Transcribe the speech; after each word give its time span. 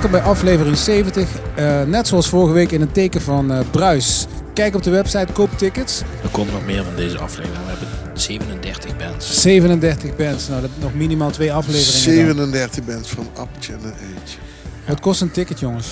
welkom 0.00 0.12
bij 0.12 0.22
aflevering 0.22 0.76
70. 0.78 1.28
Eh, 1.54 1.82
net 1.82 2.08
zoals 2.08 2.28
vorige 2.28 2.52
week 2.52 2.70
in 2.70 2.80
het 2.80 2.94
teken 2.94 3.20
van 3.20 3.52
eh 3.52 3.58
Bruis. 3.70 4.26
Kijk 4.54 4.74
op 4.74 4.82
de 4.82 4.90
website, 4.90 5.32
koop 5.32 5.58
tickets. 5.58 6.00
Er 6.22 6.28
komt 6.30 6.52
nog 6.52 6.64
meer 6.64 6.84
van 6.84 6.96
deze 6.96 7.18
aflevering. 7.18 7.64
We 7.64 7.70
hebben 7.70 7.88
37 8.20 8.96
bands. 8.96 9.40
37 9.42 10.16
bands. 10.16 10.48
Nou, 10.48 10.60
dat 10.60 10.70
nog 10.78 10.94
minimaal 10.94 11.30
twee 11.30 11.52
afleveringen. 11.52 12.36
dan. 12.36 12.50
37 12.50 12.84
bands 12.84 13.08
van 13.08 13.28
Up 13.38 13.48
Generation. 13.60 14.42
Wat 14.86 15.00
kost 15.00 15.20
een 15.20 15.30
ticket, 15.30 15.60
jongens? 15.60 15.86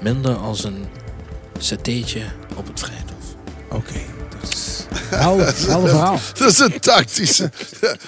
Minder 0.00 0.34
als 0.36 0.64
een 0.64 0.84
satéetje 1.58 2.22
op 2.56 2.66
het 2.66 2.80
vrijhof. 2.80 3.36
Oké, 3.68 4.00
dat 4.40 4.52
is 4.52 4.86
helder, 5.10 5.54
helder 5.68 5.88
verhaal. 5.90 6.18
Dat 6.38 6.50
is 6.50 6.58
een 6.58 6.80
tactische. 6.80 7.50
Dit 7.80 7.98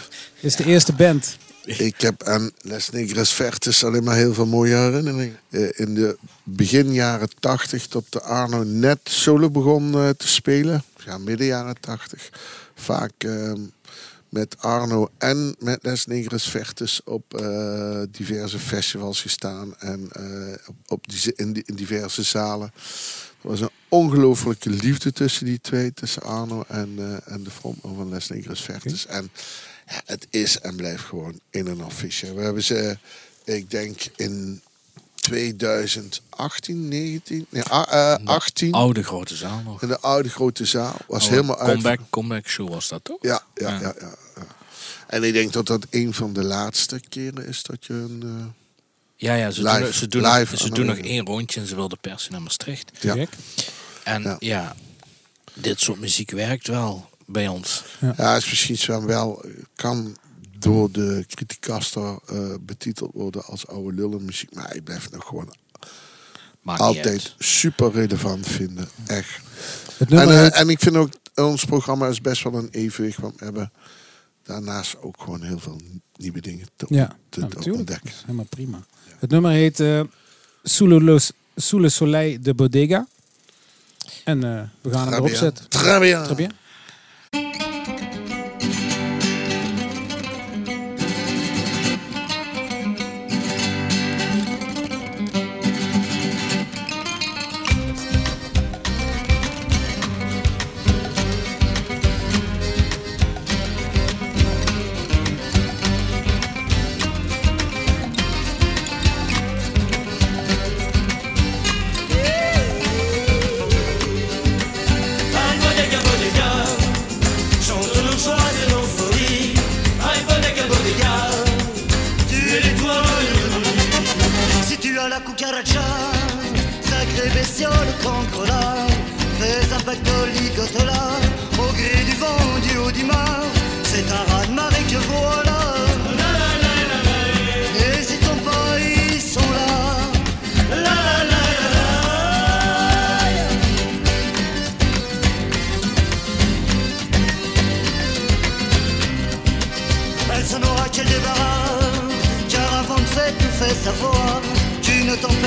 is 0.40 0.56
de 0.56 0.64
eerste 0.64 0.92
band. 0.92 1.36
Ik 1.90 2.00
heb 2.00 2.22
aan 2.22 2.50
Les 2.60 2.90
Negres 2.90 3.32
Vertes 3.32 3.84
alleen 3.84 4.04
maar 4.04 4.16
heel 4.16 4.34
veel 4.34 4.46
mooie 4.46 4.74
herinneringen. 4.76 5.38
Eh, 5.50 5.68
In 5.74 5.94
de 5.94 6.18
begin 6.44 6.92
jaren 6.92 7.28
80, 7.38 7.86
tot 7.86 8.12
de 8.12 8.20
Arno 8.22 8.62
net 8.62 8.98
solo 9.04 9.50
begon 9.50 9.94
eh, 9.94 10.08
te 10.08 10.28
spelen. 10.28 10.82
Ja, 11.04 11.18
midden 11.18 11.46
jaren 11.46 11.80
80. 11.80 12.30
Vaak 12.74 13.12
eh, 13.18 13.52
met 14.28 14.56
Arno 14.58 15.08
en 15.18 15.54
met 15.58 15.78
Les 15.82 16.06
Negres 16.06 16.44
Vertes 16.44 17.00
op 17.04 17.34
eh, 17.40 18.02
diverse 18.10 18.58
festivals 18.58 19.20
gestaan. 19.20 19.74
En 19.78 20.08
op, 20.86 21.08
die, 21.08 21.32
in, 21.34 21.52
die- 21.52 21.62
in 21.66 21.74
diverse 21.74 22.22
zalen. 22.22 22.72
Er 23.42 23.48
was 23.48 23.60
een 23.60 23.70
ongelooflijke 23.88 24.70
liefde 24.70 25.12
tussen 25.12 25.44
die 25.44 25.60
twee. 25.60 25.92
Tussen 25.92 26.22
Arno 26.22 26.64
en, 26.68 27.20
en 27.24 27.42
de 27.42 27.50
frontman 27.50 27.94
van 27.96 28.08
Les 28.08 28.28
Negres 28.28 28.60
Vertes. 28.60 29.06
En 29.06 29.30
het 30.04 30.26
is 30.30 30.58
en 30.60 30.76
blijft 30.76 31.04
gewoon 31.04 31.40
in 31.50 31.66
een 31.66 31.80
affiche. 31.80 32.34
We 32.34 32.42
hebben 32.42 32.62
ze, 32.62 32.98
ik 33.44 33.70
denk 33.70 34.00
in 34.16 34.62
2018, 35.14 36.88
19, 36.88 37.46
nee, 37.48 37.62
ah, 37.62 38.12
eh, 38.14 38.26
18 38.26 38.72
Oude 38.72 39.02
grote 39.02 39.36
zaal 39.36 39.60
nog. 39.64 39.82
in 39.82 39.88
de 39.88 40.00
oude 40.00 40.28
grote 40.28 40.64
zaal. 40.64 40.96
Was 41.06 41.20
Oude 41.22 41.34
helemaal 41.34 41.58
uit. 41.58 41.68
comeback, 41.70 42.00
comeback 42.10 42.48
show 42.48 42.68
was 42.68 42.88
dat 42.88 43.04
toch? 43.04 43.18
Ja, 43.20 43.42
ja, 43.54 43.68
Ja. 43.80 43.94
ja. 44.00 44.14
En 45.06 45.22
ik 45.24 45.32
denk 45.32 45.52
dat 45.52 45.66
dat 45.66 45.86
een 45.90 46.14
van 46.14 46.32
de 46.32 46.42
laatste 46.44 47.00
keren 47.08 47.46
is 47.46 47.62
dat 47.62 47.84
je 47.86 47.92
een. 47.92 48.22
eh, 48.24 48.44
Ja, 49.16 49.34
ja 49.34 49.50
ze 49.50 49.62
Live- 49.62 49.78
doen, 49.80 49.92
ze 49.92 50.06
doen, 50.08 50.22
live 50.32 50.56
ze 50.56 50.68
doen 50.70 50.86
de- 50.86 50.92
nog 50.94 51.04
één 51.04 51.26
rondje 51.26 51.60
en 51.60 51.66
ze 51.66 51.74
wilden 51.74 51.98
per 52.00 52.20
se 52.20 52.30
naar 52.30 52.42
Maastricht. 52.42 52.90
Ja. 53.00 53.26
En 54.04 54.36
ja. 54.38 54.76
dit 55.54 55.80
soort 55.80 56.00
muziek 56.00 56.30
werkt 56.30 56.66
wel 56.66 57.09
bij 57.32 57.48
ons. 57.48 57.84
ja, 58.16 58.36
is 58.36 58.48
misschien 58.50 58.78
zo 58.78 59.04
wel. 59.04 59.44
kan 59.74 60.16
door 60.58 60.90
de 60.92 61.24
criticaster 61.28 62.18
eh, 62.26 62.54
betiteld 62.60 63.10
worden 63.14 63.44
als 63.44 63.66
oude 63.66 63.94
lullenmuziek. 63.94 64.54
Maar 64.54 64.74
ik 64.76 64.84
blijf 64.84 65.02
het 65.04 65.12
nog 65.12 65.26
gewoon 65.26 65.54
Maakt 66.62 66.80
altijd 66.80 67.34
super 67.38 67.92
relevant 67.92 68.46
vinden. 68.46 68.88
Echt. 69.06 69.30
Het 69.98 70.10
En, 70.10 70.16
nummer 70.16 70.34
eh, 70.36 70.42
heet- 70.42 70.52
en 70.54 70.68
ik 70.68 70.78
vind 70.80 70.96
ook, 70.96 71.10
ons 71.34 71.64
programma 71.64 72.06
is 72.08 72.20
best 72.20 72.42
wel 72.42 72.54
een 72.54 72.68
evenwicht. 72.70 73.18
Want 73.18 73.38
we 73.38 73.44
hebben 73.44 73.72
daarnaast 74.42 74.96
ook 75.02 75.16
gewoon 75.22 75.42
heel 75.42 75.58
veel 75.58 75.80
nieuwe 76.16 76.40
dingen 76.40 76.66
te, 76.76 76.86
ja, 76.88 77.06
te, 77.28 77.38
nou, 77.40 77.50
te 77.50 77.56
natuurlijk. 77.56 77.76
ontdekken. 77.78 78.04
Dat 78.06 78.14
is 78.14 78.20
helemaal 78.22 78.44
prima. 78.48 78.84
Het 79.18 79.30
nummer 79.30 79.50
heet 79.50 79.80
eh 79.80 80.00
Sous 80.62 80.90
le 80.90 81.00
Los- 81.00 81.32
Sous 81.56 81.82
le 81.82 81.88
Soleil 81.88 82.38
de 82.42 82.54
Bodega. 82.54 83.06
En 84.24 84.44
eh, 84.44 84.62
we 84.80 84.90
gaan 84.90 85.04
hem 85.06 85.12
erop 85.14 85.28
zetten. 85.34 85.68
Très 85.68 85.98
bien. 86.00 86.22
Très 86.22 86.36
bien. 86.36 86.52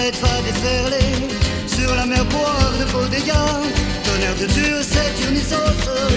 Tempête 0.04 0.22
va 0.22 0.42
déferler 0.42 1.28
Sur 1.66 1.96
la 1.96 2.06
mer 2.06 2.26
boire 2.26 2.74
de 2.78 2.92
beaux 2.92 3.08
dégâts 3.08 3.32
Tonnerre 4.04 4.36
de 4.36 4.46
Dieu, 4.48 4.82
c'est 4.82 5.14
Dionysos. 5.16 5.54
Bénis 5.56 6.13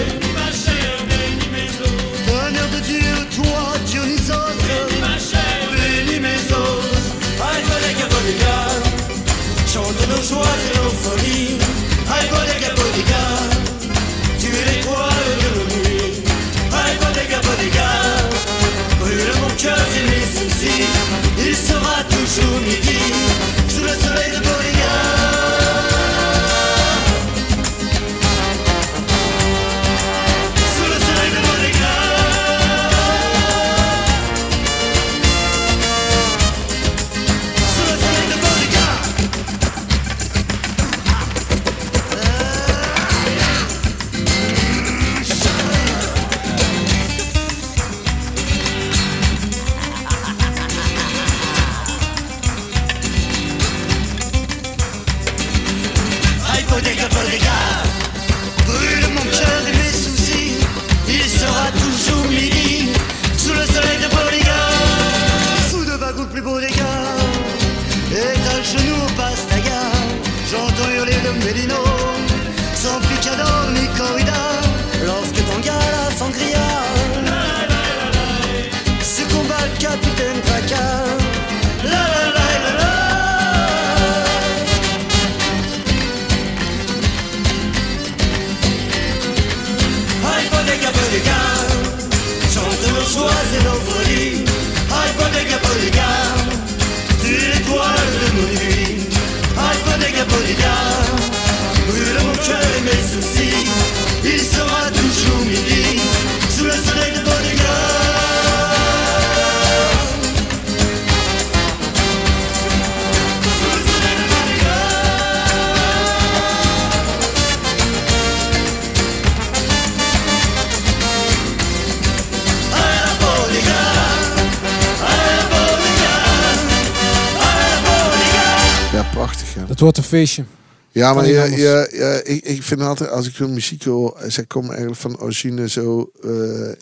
feestje. 130.17 130.43
ja 130.91 131.13
maar 131.13 131.27
je, 131.27 131.33
je, 131.33 131.87
je- 131.91 132.21
ik, 132.23 132.43
ik 132.45 132.63
vind 132.63 132.81
altijd, 132.81 133.09
als 133.09 133.27
ik 133.27 133.35
hun 133.35 133.53
muziek 133.53 133.83
hoor, 133.83 134.17
zij 134.27 134.45
komen 134.45 134.69
eigenlijk 134.69 134.99
van 134.99 135.19
origine 135.19 135.69
zo 135.69 136.11
eh, 136.23 136.29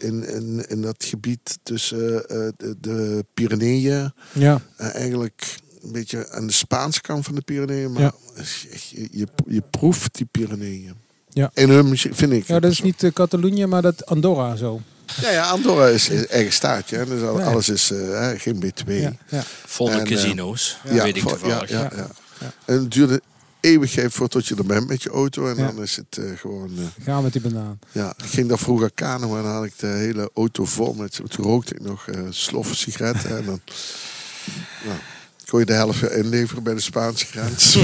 in, 0.07 0.27
in, 0.29 0.65
in 0.67 0.81
dat 0.81 0.95
gebied 1.07 1.57
tussen 1.63 2.29
eh, 2.29 2.37
de, 2.57 2.75
de 2.79 3.25
Pyreneeën. 3.33 4.13
Ja. 4.31 4.61
en 4.77 4.91
eigenlijk 4.93 5.55
een 5.83 5.91
beetje 5.91 6.29
aan 6.31 6.47
de 6.47 6.53
Spaanse 6.53 7.01
kant 7.01 7.25
van 7.25 7.35
de 7.35 7.41
Pyreneeën. 7.41 7.91
Maar 7.91 8.01
Ja. 8.01 8.13
je, 8.89 9.07
je, 9.11 9.27
je 9.47 9.63
proeft 9.71 10.15
die 10.15 10.27
Pyreneeën. 10.31 10.93
Ja. 11.29 11.51
In 11.53 11.69
hun 11.69 11.89
muziek, 11.89 12.15
vind 12.15 12.31
ik. 12.31 12.47
ja, 12.47 12.59
dat 12.59 12.71
is 12.71 12.81
niet 12.81 13.03
eh, 13.03 13.11
Catalonië, 13.13 13.65
maar 13.65 13.81
dat 13.81 14.05
Andorra 14.05 14.55
zo. 14.55 14.81
Ja, 15.21 15.31
ja, 15.31 15.49
Andorra 15.49 15.87
is 15.87 16.07
een 16.09 16.27
eigen 16.27 16.53
staatje. 16.53 16.97
Hè? 16.97 17.05
Dus 17.05 17.21
al- 17.21 17.39
Ja. 17.39 17.45
alles 17.45 17.69
is 17.69 17.89
hè, 17.89 18.39
geen 18.39 18.63
B2. 18.65 18.85
Ja, 18.93 19.13
ja. 19.29 19.43
Vol 19.65 19.89
En, 19.89 19.97
met 19.97 20.07
eh, 20.09 20.15
casino's. 20.15 20.77
Ja, 20.83 21.03
weet 21.03 21.15
ik 21.17 21.21
toevallig. 21.27 21.69
Ja, 21.69 21.77
ja, 21.77 21.81
Ja. 21.83 21.89
ja. 21.95 21.97
Ja. 21.97 22.09
En 22.65 22.75
het 22.79 22.91
duurde 22.91 23.21
eeuwigheid 23.59 24.13
voordat 24.13 24.45
je 24.45 24.55
er 24.55 24.65
bent 24.65 24.87
met 24.87 25.03
je 25.03 25.09
auto. 25.09 25.47
En 25.47 25.55
Ja. 25.57 25.65
dan 25.71 25.81
is 25.81 25.95
het 25.95 26.17
eh, 26.17 26.37
gewoon... 26.37 26.71
eh, 26.77 27.03
Ga 27.05 27.21
met 27.21 27.33
die 27.33 27.41
banaan. 27.41 27.79
ja, 27.91 28.13
ik 28.17 28.25
ging 28.25 28.47
daar 28.49 28.59
vroeger 28.59 28.91
kanen, 28.91 29.29
maar 29.29 29.43
dan 29.43 29.51
had 29.51 29.63
ik 29.65 29.79
de 29.79 29.87
hele 29.87 30.29
auto 30.35 30.65
vol 30.65 30.93
met... 30.93 31.19
Toen 31.29 31.45
rookte 31.45 31.73
ik 31.73 31.81
nog 31.81 32.07
eh 32.07 32.19
sloffen 32.29 32.75
sigaretten. 32.75 33.37
en 33.37 33.45
dan 33.45 33.59
nou, 34.85 34.97
kon 35.49 35.59
je 35.59 35.65
de 35.65 35.73
helft 35.73 35.99
weer 35.99 36.11
inleveren 36.17 36.63
bij 36.63 36.73
de 36.73 36.81
Spaanse 36.81 37.25
grens. 37.25 37.77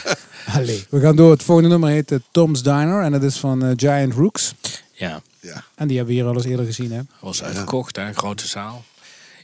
Allee. 0.56 0.84
We 0.90 1.00
gaan 1.00 1.16
door. 1.16 1.30
Het 1.30 1.42
volgende 1.42 1.70
nummer 1.70 1.90
heet 1.90 2.18
Tom's 2.30 2.62
Diner. 2.62 3.02
En 3.02 3.12
dat 3.12 3.22
is 3.22 3.36
van 3.38 3.72
Giant 3.76 4.12
Rooks. 4.14 4.54
Ja, 4.92 5.22
ja. 5.40 5.64
En 5.74 5.88
die 5.88 5.96
hebben 5.96 6.14
we 6.14 6.20
hier 6.20 6.30
al 6.30 6.36
eens 6.36 6.44
eerder 6.44 6.66
gezien. 6.66 6.92
Hè? 6.92 7.00
was 7.20 7.42
uitverkocht, 7.42 7.96
hè, 7.96 8.12
grote 8.12 8.46
zaal. 8.46 8.84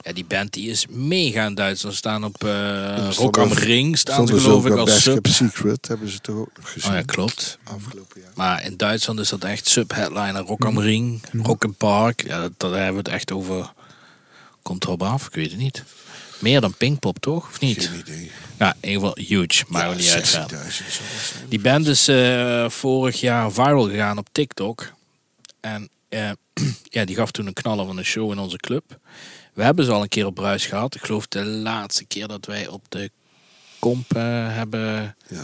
Ja, 0.07 0.13
die 0.13 0.25
band 0.25 0.53
die 0.53 0.71
is 0.71 0.87
mega 0.91 1.47
in 1.47 1.55
Duitsland. 1.55 1.95
Ze 1.95 2.01
staan 2.01 2.25
op 2.25 2.45
eh 2.45 3.09
Rock 3.11 3.39
am 3.39 3.53
Ring, 3.53 3.99
staan 3.99 4.27
ze 4.27 4.41
geloof 4.41 4.67
ik 4.67 4.73
als 4.73 5.03
sub. 5.03 5.27
Secret 5.27 5.89
hebben 5.89 6.09
ze 6.09 6.21
toch 6.21 6.37
ook 6.37 6.51
nog 6.57 6.73
gezien. 6.73 6.91
Oh 6.91 6.97
ja, 6.97 7.03
klopt. 7.03 7.59
Afgelopen 7.65 8.21
jaar. 8.21 8.31
Maar 8.35 8.65
in 8.65 8.77
Duitsland 8.77 9.21
is 9.21 9.29
dat 9.29 9.45
echt 9.45 9.69
sub-headliner. 9.69 10.43
Rock 10.43 10.65
am 10.65 10.79
Ring, 10.79 11.23
Rock 11.43 11.65
in 11.65 11.75
Park. 11.75 12.27
Ja, 12.27 12.41
dat, 12.41 12.53
dat 12.57 12.73
hebben 12.73 12.93
we 12.93 12.99
het 12.99 13.09
echt 13.09 13.33
over... 13.33 13.73
Komt 14.63 14.85
erop 14.85 15.03
af? 15.03 15.27
Ik 15.27 15.35
weet 15.35 15.51
het 15.51 15.61
niet. 15.61 15.85
Meer 16.39 16.61
dan 16.61 16.75
Pinkpop, 16.75 17.19
toch? 17.19 17.49
Of 17.49 17.61
niet? 17.61 17.89
Geen 17.89 17.99
idee. 17.99 18.31
Ja, 18.59 18.77
in 18.81 18.89
ieder 18.89 19.09
geval 19.09 19.25
huge. 19.25 19.65
Maar 19.69 19.97
niet 19.97 20.11
uit. 20.11 20.27
16.000 20.27 20.31
zal 20.31 20.47
dat 20.49 20.73
zijn. 20.73 21.49
Die 21.49 21.61
band 21.61 21.87
is 21.87 22.09
eh, 22.09 22.69
vorig 22.69 23.21
jaar 23.21 23.53
viral 23.53 23.89
gegaan 23.89 24.19
op 24.19 24.29
TikTok. 24.33 24.93
En 25.61 25.89
eh, 26.09 26.31
ja, 26.97 27.05
die 27.05 27.17
gaf 27.17 27.31
toen 27.31 27.47
een 27.47 27.53
knaller 27.53 27.87
van 27.87 27.99
een 27.99 28.05
show 28.05 28.31
in 28.31 28.39
onze 28.39 28.57
club. 28.57 28.99
We 29.57 29.63
hebben 29.63 29.85
ze 29.85 29.93
al 29.93 30.03
een 30.03 30.09
keer 30.09 30.27
op 30.27 30.35
Bruis 30.35 30.67
gehad. 30.67 30.95
Ik 30.95 31.05
geloof 31.05 31.27
de 31.27 31.45
laatste 31.45 32.05
keer 32.05 32.29
dat 32.29 32.47
wij 32.47 32.67
op 32.69 32.85
de 32.89 33.11
komp 33.79 34.15
eh, 34.15 34.23
hebben... 34.55 35.17
Ja. 35.29 35.43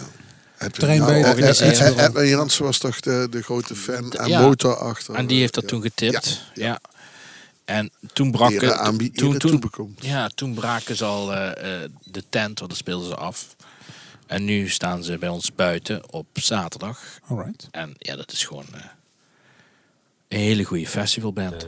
Edwin 0.54 0.70
Terrein 0.70 0.98
Jan- 0.98 1.06
bij- 1.06 1.18
eh, 2.22 2.32
eh, 2.32 2.58
was 2.58 2.78
toch 2.78 3.00
de, 3.00 3.26
de 3.30 3.42
grote 3.42 3.74
fan 3.74 4.12
en 4.12 4.28
Ja. 4.28 4.40
motor 4.40 4.76
achter. 4.76 5.14
En 5.14 5.26
die 5.26 5.40
heeft 5.40 5.54
dat 5.54 5.62
ja. 5.62 5.68
toen 5.68 5.82
getipt. 5.82 6.42
Ja, 6.54 6.64
Ja. 6.66 6.80
En 7.64 7.90
toen 8.12 8.30
brak 8.30 8.50
Ere 8.50 8.66
het... 8.66 8.74
aanbie- 8.74 9.10
Toen, 9.12 9.38
toen, 9.38 9.94
ja, 9.98 10.28
toen 10.34 10.54
braken 10.54 10.96
ze 10.96 11.04
al 11.04 11.26
de 11.26 12.24
tent, 12.28 12.58
want 12.58 12.70
dan 12.70 12.76
speelden 12.78 13.08
ze 13.08 13.14
af. 13.16 13.56
En 14.26 14.44
nu 14.44 14.68
staan 14.68 15.04
ze 15.04 15.18
bij 15.18 15.28
ons 15.28 15.54
buiten 15.54 16.12
op 16.12 16.26
zaterdag. 16.32 17.00
Alright. 17.28 17.68
En 17.70 17.94
ja, 17.98 18.16
dat 18.16 18.32
is 18.32 18.44
gewoon 18.44 18.66
eh, 18.74 18.80
een 20.32 20.38
hele 20.38 20.64
goede 20.64 20.86
festivalband. 20.86 21.66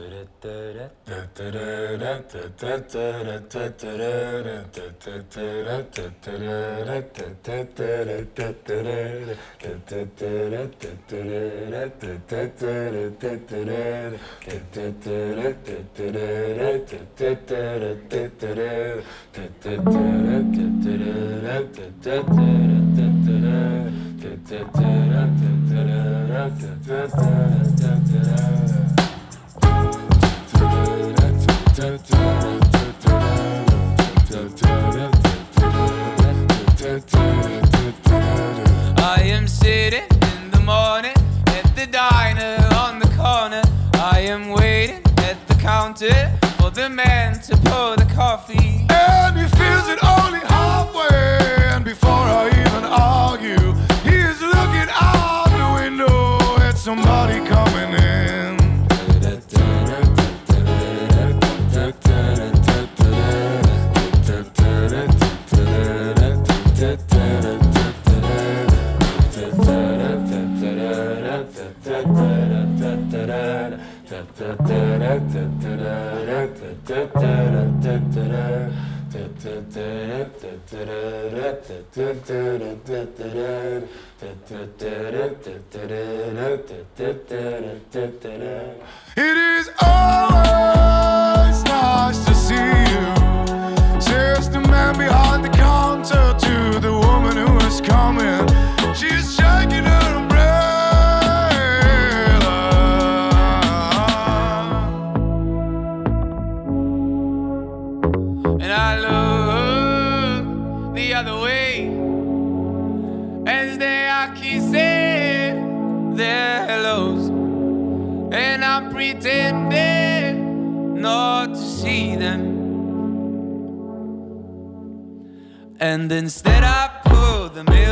And 125.80 126.10
instead 126.12 126.62
I 126.62 127.00
pour 127.04 127.48
the 127.48 127.64
milk. 127.64 127.84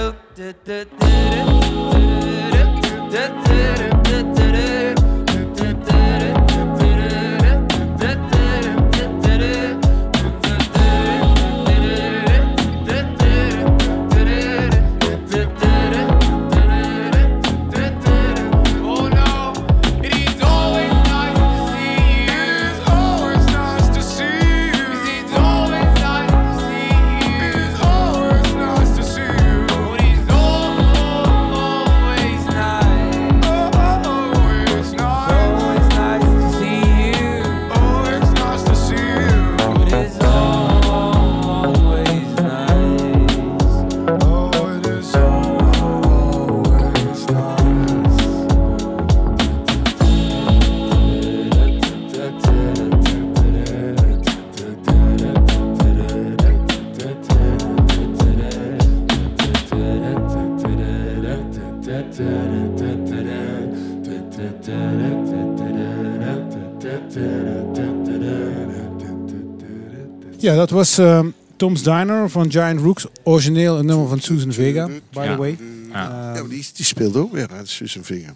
Dat 70.62 70.70
was 70.70 70.98
ehm, 70.98 71.28
Tom's 71.56 71.82
Diner 71.82 72.30
van 72.30 72.50
Giant 72.50 72.80
Rooks. 72.80 73.06
Origineel 73.22 73.78
een 73.78 73.86
nummer 73.86 74.08
van 74.08 74.20
Susan 74.20 74.52
Vega, 74.52 74.86
by 75.12 75.26
the 75.26 75.36
way. 75.36 75.58
Ja. 75.88 76.34
Ehm, 76.34 76.48
die, 76.48 76.66
die 76.74 76.84
speelde 76.84 77.18
ook 77.18 77.32
weer 77.32 77.48
aan 77.52 77.66
Susan 77.66 78.04
Vinger. 78.04 78.34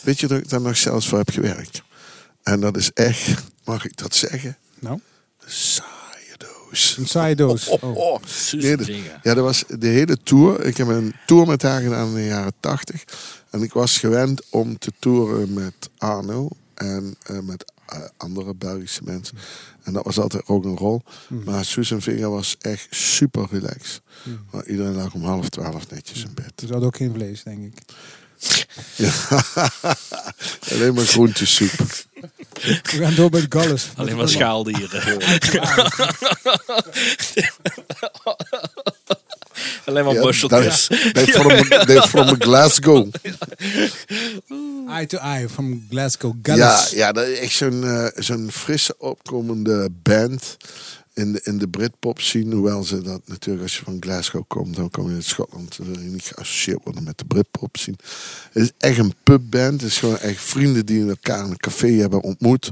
Weet 0.00 0.20
je 0.20 0.26
dat 0.26 0.38
ik 0.38 0.48
daar 0.48 0.60
nog 0.60 0.76
zelfs 0.76 1.08
voor 1.08 1.18
heb 1.18 1.30
gewerkt? 1.30 1.82
En 2.42 2.60
dat 2.60 2.76
is 2.76 2.90
echt, 2.92 3.42
mag 3.64 3.84
ik 3.84 3.96
dat 3.96 4.14
zeggen? 4.14 4.56
nou, 4.78 4.94
Een 5.40 5.50
saaie 5.50 6.36
doos. 6.36 6.96
een 6.98 7.06
saaie 7.06 7.34
doos. 7.34 7.68
Oh. 7.80 7.96
Oh, 7.96 8.18
nee, 8.52 8.76
de- 8.76 8.84
Vega. 8.84 9.20
ja, 9.22 9.34
dat 9.34 9.44
was 9.44 9.64
de 9.78 9.86
hele 9.86 10.18
tour. 10.22 10.64
Ik 10.64 10.76
heb 10.76 10.88
een 10.88 11.14
tour 11.26 11.46
met 11.46 11.62
haar 11.62 11.80
gedaan 11.80 12.08
in 12.08 12.14
de 12.14 12.24
jaren 12.24 12.52
tachtig. 12.60 13.04
En 13.50 13.62
ik 13.62 13.72
was 13.72 13.98
gewend 13.98 14.42
om 14.50 14.78
te 14.78 14.92
toeren 14.98 15.52
met 15.52 15.74
Arno 15.98 16.48
en 16.74 17.16
eh, 17.22 17.38
met 17.38 17.72
andere 18.16 18.54
Belgische 18.54 19.02
mensen. 19.04 19.38
En 19.82 19.92
dat 19.92 20.04
was 20.04 20.18
altijd 20.18 20.46
ook 20.46 20.64
een 20.64 20.76
rol. 20.76 21.02
Maar 21.28 21.64
Susan 21.64 22.02
Vinger 22.02 22.30
was 22.30 22.56
echt 22.60 22.86
super 22.90 23.46
relaxed. 23.50 24.00
Maar 24.50 24.66
iedereen 24.66 24.94
lag 24.94 25.14
om 25.14 25.24
half 25.24 25.48
twaalf 25.48 25.90
netjes 25.90 26.24
in 26.24 26.34
bed. 26.34 26.52
Dus 26.54 26.70
had 26.70 26.82
ook 26.82 26.96
geen 26.96 27.12
vlees, 27.12 27.42
denk 27.42 27.64
ik. 27.64 27.72
Ja. 28.96 29.12
Alleen 30.72 30.94
maar 30.94 31.04
groentesoep. 31.04 31.70
We 32.52 32.80
gaan 32.82 33.14
door 33.14 33.30
met 33.30 33.46
Gallus. 33.48 33.90
Alleen 33.96 34.16
maar 34.16 34.28
schaaldieren. 34.28 35.02
Alleen 39.84 40.04
maar 40.04 40.14
busseltjes. 40.14 40.88
is 40.88 41.12
they're 41.12 41.26
from, 41.26 41.68
they're 41.86 42.08
from 42.08 42.40
Glasgow. 42.42 43.08
Eye 44.88 45.06
to 45.06 45.18
Eye 45.18 45.48
van 45.48 45.86
Glasgow. 45.90 46.34
Gallus. 46.42 46.90
Ja, 46.90 46.96
ja, 46.96 47.12
dat 47.12 47.26
is 47.26 47.38
echt 47.38 47.52
zo'n 47.54 47.84
eh, 47.84 48.06
zo'n 48.14 48.50
frisse 48.52 48.94
opkomende 48.98 49.88
band 50.02 50.56
in 51.14 51.32
de, 51.32 51.40
in 51.42 51.58
de 51.58 51.68
Britpop 51.68 52.20
scene. 52.20 52.54
Hoewel 52.54 52.84
ze 52.84 53.02
dat 53.02 53.20
natuurlijk, 53.24 53.62
als 53.62 53.76
je 53.76 53.84
van 53.84 53.96
Glasgow 54.00 54.42
komt, 54.48 54.76
dan 54.76 54.90
kom 54.90 55.08
je 55.08 55.14
uit 55.14 55.24
Schotland. 55.24 55.76
Dan 55.76 55.86
wil 55.92 56.00
je 56.02 56.08
niet 56.08 56.32
geassocieerd 56.34 56.80
worden 56.84 57.04
met 57.04 57.18
de 57.18 57.24
Britpop 57.24 57.76
scene. 57.76 57.96
Het 58.52 58.62
is 58.62 58.70
echt 58.78 58.98
een 58.98 59.14
pubband. 59.22 59.80
Het 59.80 59.90
is 59.90 59.98
gewoon 59.98 60.18
echt 60.18 60.42
vrienden 60.42 60.86
die 60.86 61.08
elkaar 61.08 61.44
in 61.44 61.50
een 61.50 61.56
café 61.56 61.88
hebben 61.92 62.20
ontmoet. 62.22 62.70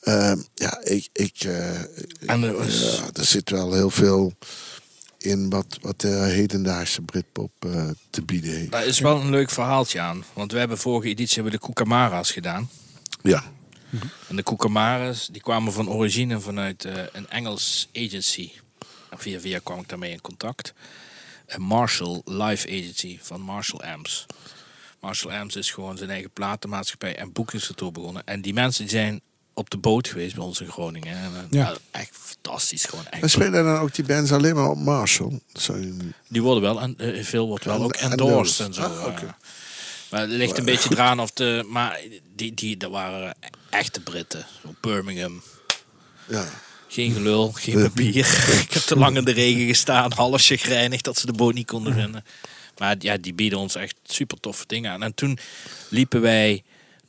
Ehm, 0.00 0.36
ja, 0.54 0.80
ik, 0.84 1.08
ik, 1.12 1.34
eh, 1.38 1.78
En 2.26 2.42
er 2.42 2.52
was- 2.56 2.80
ja, 2.96 3.20
er 3.20 3.24
zit 3.24 3.50
wel 3.50 3.72
heel 3.72 3.90
veel 3.90 4.32
in 5.22 5.50
wat, 5.50 5.78
wat 5.80 6.00
de 6.00 6.08
hedendaagse 6.08 7.02
Britpop 7.02 7.52
eh, 7.58 7.88
te 8.10 8.22
bieden 8.22 8.56
heeft. 8.56 8.70
Daar 8.70 8.86
is 8.86 8.98
wel 8.98 9.20
een 9.20 9.30
leuk 9.30 9.50
verhaaltje 9.50 10.00
aan. 10.00 10.24
Want 10.32 10.52
we 10.52 10.58
hebben 10.58 10.78
vorige 10.78 11.08
editie 11.08 11.34
hebben 11.34 11.52
de 11.52 11.66
Kookamara's 11.66 12.32
gedaan. 12.32 12.70
Ja. 13.22 13.44
En 14.28 14.36
de 14.36 14.42
Kookamara's 14.42 15.26
die 15.26 15.42
kwamen 15.42 15.72
van 15.72 15.88
origine 15.88 16.40
vanuit 16.40 16.84
eh, 16.84 17.02
een 17.12 17.28
Engels 17.28 17.88
agency. 17.94 18.52
En 19.10 19.18
via 19.18 19.40
via 19.40 19.58
kwam 19.62 19.80
ik 19.80 19.88
daarmee 19.88 20.12
in 20.12 20.20
contact. 20.20 20.72
Een 21.46 21.62
Marshall 21.62 22.20
Live 22.24 22.68
Agency 22.68 23.18
van 23.22 23.40
Marshall 23.40 23.92
Amps. 23.92 24.26
Marshall 25.00 25.38
Amps 25.40 25.56
is 25.56 25.70
gewoon 25.70 25.96
zijn 25.96 26.10
eigen 26.10 26.30
platenmaatschappij 26.30 27.16
en 27.16 27.32
boekingskantoor 27.32 27.92
begonnen. 27.92 28.26
En 28.26 28.42
die 28.42 28.52
mensen 28.52 28.88
zijn 28.88 29.20
op 29.54 29.70
de 29.70 29.76
boot 29.78 30.08
geweest 30.08 30.34
bij 30.34 30.44
ons 30.44 30.60
in 30.60 30.68
Groningen. 30.70 31.16
En, 31.16 31.46
Ja. 31.50 31.62
nou, 31.64 31.76
echt 31.90 32.10
fantastisch. 32.20 32.84
Gewoon 32.84 33.06
En 33.06 33.22
echt. 33.22 33.30
spelen 33.32 33.64
dan 33.64 33.78
ook 33.78 33.94
die 33.94 34.04
bands 34.04 34.32
alleen 34.32 34.54
maar 34.54 34.70
op 34.70 34.78
Marshall? 34.78 35.40
Die 36.28 36.42
worden 36.42 36.62
wel, 36.62 36.80
en 36.80 36.94
eh, 36.98 37.24
veel 37.24 37.46
wordt 37.46 37.64
wel 37.64 37.74
En- 37.74 37.82
ook 37.82 37.92
en 37.94 38.10
endorsed 38.10 38.66
en 38.66 38.74
zo. 38.74 38.82
Ah. 38.82 39.18
Maar 40.10 40.20
het 40.20 40.30
ligt 40.30 40.58
een 40.58 40.64
beetje 40.64 40.90
eraan 40.94 41.20
of 41.20 41.30
de. 41.30 41.64
Maar 41.68 42.00
die, 42.36 42.54
die, 42.54 42.76
dat 42.76 42.90
waren 42.90 43.34
echte 43.70 44.00
Britten. 44.00 44.46
Birmingham. 44.80 45.42
Ja. 46.28 46.44
Geen 46.88 47.12
gelul, 47.12 47.52
geen 47.52 47.82
papier. 47.82 48.16
Ik 48.62 48.72
heb 48.72 48.82
te 48.82 48.96
lang 48.96 49.16
in 49.16 49.24
de 49.24 49.32
regen 49.32 49.66
gestaan, 49.66 50.12
half 50.22 50.42
chagrijnig 50.42 51.00
dat 51.00 51.18
ze 51.18 51.26
de 51.26 51.32
boot 51.32 51.54
niet 51.54 51.66
konden 51.66 51.94
vinden. 51.94 52.24
Maar 52.78 52.96
ja, 52.98 53.16
die 53.16 53.34
bieden 53.34 53.58
ons 53.58 53.74
echt 53.74 53.94
super 54.04 54.40
toffe 54.40 54.64
dingen 54.66 54.90
aan. 54.92 55.02
En 55.02 55.14
toen 55.14 55.38
liepen 55.88 56.20
wij 56.20 56.62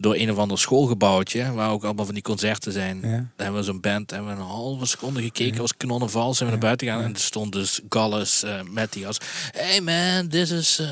door 0.03 0.15
een 0.15 0.31
of 0.31 0.38
ander 0.38 0.60
schoolgebouwtje, 0.60 1.53
waar 1.53 1.72
ook 1.72 1.83
allemaal 1.83 2.05
van 2.05 2.13
die 2.13 2.24
concerten 2.24 2.72
zijn. 2.72 3.00
Ja. 3.01 3.07
Daar 3.10 3.25
hebben 3.36 3.55
we 3.60 3.63
zo'n 3.63 3.79
band, 3.79 4.12
hebben 4.12 4.36
we 4.36 4.41
een 4.41 4.48
halve 4.48 4.86
seconde 4.86 5.22
gekeken, 5.22 5.62
was 5.62 5.77
kanonnenval, 5.77 6.33
zijn 6.33 6.50
we 6.50 6.55
naar 6.55 6.65
buiten 6.65 6.88
gegaan. 6.88 7.03
En 7.03 7.13
er 7.13 7.19
stond 7.19 7.51
dus 7.51 7.79
Gallus 7.89 8.43
eh, 8.43 8.62
met 8.69 8.93
die 8.93 9.07
als, 9.07 9.17
hey 9.51 9.81
man, 9.81 10.27
this 10.27 10.51
is 10.51 10.79
uh, 10.79 10.88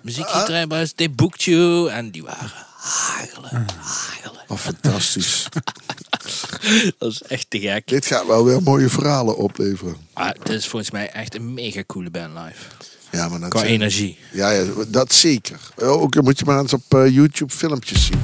muziekgetrein, 0.00 0.68
they 0.94 1.10
booked 1.10 1.42
you. 1.42 1.88
En 1.90 2.10
die 2.10 2.22
waren 2.22 2.52
hagelen, 2.76 3.66
hagelen. 3.80 4.40
Oh, 4.48 4.56
fantastisch. 4.58 5.46
Dat 6.98 7.10
is 7.12 7.22
echt 7.22 7.50
te 7.50 7.60
gek. 7.60 7.86
Dit 7.86 8.06
gaat 8.06 8.26
wel 8.26 8.44
weer 8.44 8.62
mooie 8.62 8.88
verhalen 8.88 9.36
opleveren. 9.36 9.96
Maar 10.14 10.36
het 10.38 10.48
is 10.48 10.66
volgens 10.66 10.90
mij 10.90 11.10
echt 11.10 11.34
een 11.34 11.54
mega 11.54 11.82
coole 11.86 12.10
band 12.10 12.32
live. 12.34 12.64
Ja, 13.10 13.28
maar 13.28 13.40
dat 13.40 13.48
Qua 13.48 13.58
zijn- 13.58 13.72
energie. 13.72 14.18
Ja, 14.32 14.50
ja, 14.50 14.64
dat 14.88 15.12
zeker. 15.12 15.58
Ook 15.76 16.22
moet 16.22 16.38
je 16.38 16.44
maar 16.44 16.58
eens 16.60 16.72
op 16.72 16.94
eh, 16.94 17.08
YouTube 17.14 17.52
filmpjes 17.52 18.06
zien. 18.06 18.20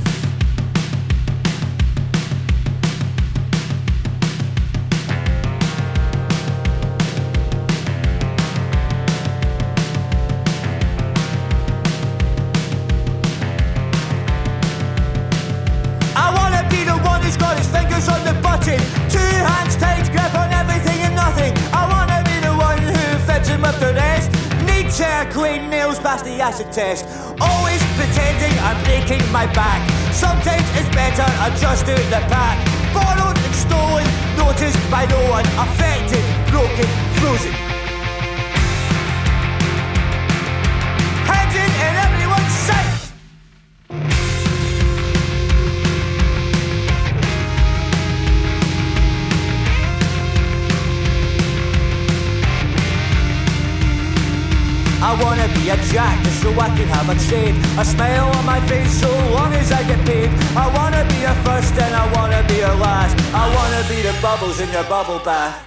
Nails 26.12 26.23
the 26.23 26.42
acid 26.42 26.73
test. 26.73 27.04
Always 27.40 27.83
pretending 27.97 28.52
I'm 28.61 28.83
breaking 28.85 29.25
my 29.33 29.47
back. 29.54 29.81
Sometimes 30.12 30.64
it's 30.76 30.88
better 30.95 31.25
I 31.25 31.50
just 31.59 31.87
do 31.87 31.95
the 31.95 32.21
pack. 32.28 32.59
Borrowed 32.92 33.38
and 33.38 33.54
stolen, 33.54 34.07
noticed 34.37 34.78
by 34.90 35.07
no 35.07 35.31
one. 35.31 35.47
Affected, 35.59 36.25
broken, 36.50 36.88
frozen. 37.19 37.71
I 55.02 55.18
wanna 55.18 55.49
be 55.59 55.68
a 55.68 55.76
jack 55.90 56.23
just 56.23 56.42
so 56.42 56.54
I 56.54 56.71
can 56.78 56.87
have 56.87 57.11
a 57.11 57.18
trade. 57.26 57.59
A 57.76 57.85
smile 57.85 58.30
on 58.38 58.47
my 58.47 58.61
face 58.71 59.02
so 59.02 59.11
long 59.35 59.52
as 59.52 59.73
I 59.73 59.82
get 59.82 59.99
paid. 60.06 60.30
I 60.54 60.71
wanna 60.78 61.02
be 61.11 61.26
a 61.26 61.35
first 61.42 61.75
and 61.75 61.92
I 61.92 62.06
wanna 62.14 62.40
be 62.47 62.61
a 62.62 62.73
last. 62.78 63.18
I 63.35 63.50
wanna 63.50 63.82
be 63.90 63.99
the 64.00 64.14
bubbles 64.23 64.61
in 64.61 64.71
your 64.71 64.85
bubble 64.85 65.18
bath. 65.18 65.59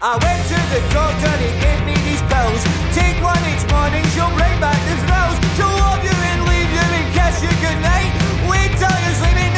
I 0.00 0.14
went 0.22 0.42
to 0.46 0.58
the 0.70 0.80
doctor, 0.94 1.26
and 1.26 1.42
he 1.42 1.50
gave 1.64 1.82
me 1.88 1.96
these 2.06 2.22
pills. 2.30 2.62
Take 2.94 3.18
one 3.18 3.42
each 3.50 3.66
morning, 3.74 4.04
she'll 4.14 4.30
bring 4.38 4.54
back 4.62 4.78
the 4.86 4.96
thrills. 5.06 5.36
She'll 5.56 5.74
love 5.84 6.02
you 6.06 6.14
and 6.30 6.40
leave 6.46 6.70
you 6.70 6.86
and 6.98 7.06
kiss 7.16 7.42
you 7.42 7.50
goodnight. 7.64 8.10
Wait 8.46 8.70
till 8.78 8.94
you're 9.02 9.18
sleeping 9.18 9.53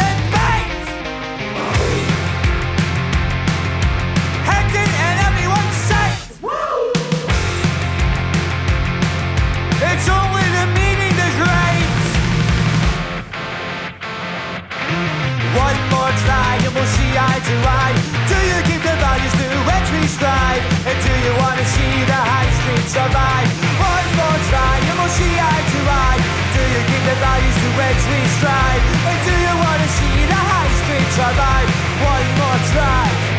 eye 17.17 17.41
to 17.41 17.57
eye. 17.65 17.97
Do 18.29 18.37
you 18.37 18.59
keep 18.69 18.83
the 18.85 18.97
values 19.01 19.35
to 19.41 19.47
which 19.65 19.89
we 19.97 20.03
strive? 20.07 20.63
And 20.85 20.97
do 21.01 21.13
you 21.25 21.33
want 21.41 21.57
to 21.57 21.67
see 21.67 21.95
the 22.05 22.21
high 22.21 22.53
street 22.61 22.89
survive? 22.93 23.49
One 23.81 24.09
more 24.21 24.41
try 24.53 24.77
and 24.85 24.97
we'll 25.01 25.17
see 25.17 25.35
eye 25.41 25.65
to 25.73 25.81
eye. 25.89 26.21
Do 26.53 26.63
you 26.63 26.81
keep 26.85 27.03
the 27.09 27.17
values 27.17 27.57
to 27.65 27.69
which 27.81 28.03
we 28.13 28.21
strive? 28.37 28.83
And 29.09 29.19
do 29.25 29.35
you 29.35 29.55
want 29.65 29.79
to 29.81 29.89
see 29.97 30.19
the 30.29 30.41
high 30.41 30.73
street 30.85 31.11
survive? 31.17 31.69
One 32.05 32.29
more 32.37 32.61
try. 32.73 33.36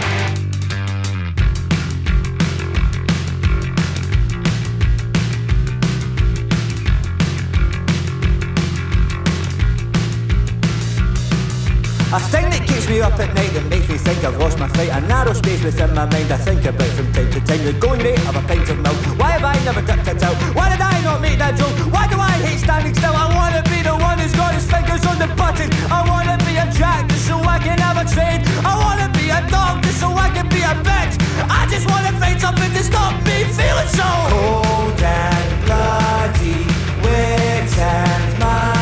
A 12.14 12.20
thing 12.32 12.48
that 12.56 12.64
keeps 12.64 12.88
me 12.88 13.02
up 13.02 13.20
at 13.20 13.36
night 13.36 13.52
that 13.52 13.68
makes 13.68 13.90
me 13.90 13.98
think 14.00 14.24
I've 14.24 14.40
lost 14.40 14.58
my 14.58 14.70
fight. 14.70 14.96
A 14.96 15.02
narrow 15.12 15.34
space 15.34 15.62
within 15.62 15.94
my 15.94 16.08
mind 16.08 16.32
I 16.32 16.38
think 16.38 16.64
about 16.64 16.88
from 16.96 17.12
time 17.12 17.30
to 17.36 17.42
time. 17.44 17.60
The 17.68 17.74
going 17.74 18.00
rate 18.00 18.20
of 18.24 18.36
a 18.40 18.44
pint 18.48 18.64
of 18.70 18.80
milk. 18.80 18.96
Why 19.20 19.36
have 19.36 19.44
I 19.44 19.60
never 19.68 19.82
ducked 19.84 20.08
it 20.08 20.24
out? 20.24 20.36
Why 20.56 20.72
did 20.72 20.80
I 20.80 21.04
not 21.04 21.20
make 21.20 21.38
that 21.40 21.60
joke? 21.60 21.76
Why 21.92 22.08
do 22.08 22.16
I 22.16 22.32
hate 22.48 22.64
standing 22.64 22.96
still? 22.96 23.12
I 23.12 23.28
wanna 23.36 23.60
be 23.68 23.84
the 23.84 23.92
one 23.92 24.20
who's 24.24 24.32
got 24.32 24.56
his 24.56 24.64
fingers 24.72 25.04
on 25.04 25.20
the 25.20 25.28
button. 25.36 25.68
I 25.92 26.00
wanna 26.08 26.40
be 26.48 26.56
a 26.56 26.66
just 26.72 27.28
so 27.28 27.44
I 27.44 27.60
can 27.60 27.78
have 27.78 28.00
a 28.00 28.08
trade. 28.08 28.40
I 28.64 28.74
wanna 28.80 29.12
be 29.12 29.28
a 29.28 29.44
just 29.84 30.00
so 30.00 30.08
I 30.16 30.32
can 30.32 30.48
be 30.48 30.64
a 30.64 30.80
bitch. 30.88 31.20
I 31.52 31.68
just 31.68 31.92
wanna 31.92 32.16
fight 32.24 32.40
stop 32.40 33.20
me 33.28 33.38
feeling 33.52 33.92
so 34.00 34.08
cold 34.32 34.96
and 34.96 35.48
bloody, 35.68 36.64
wet 37.04 37.68
and 37.84 38.77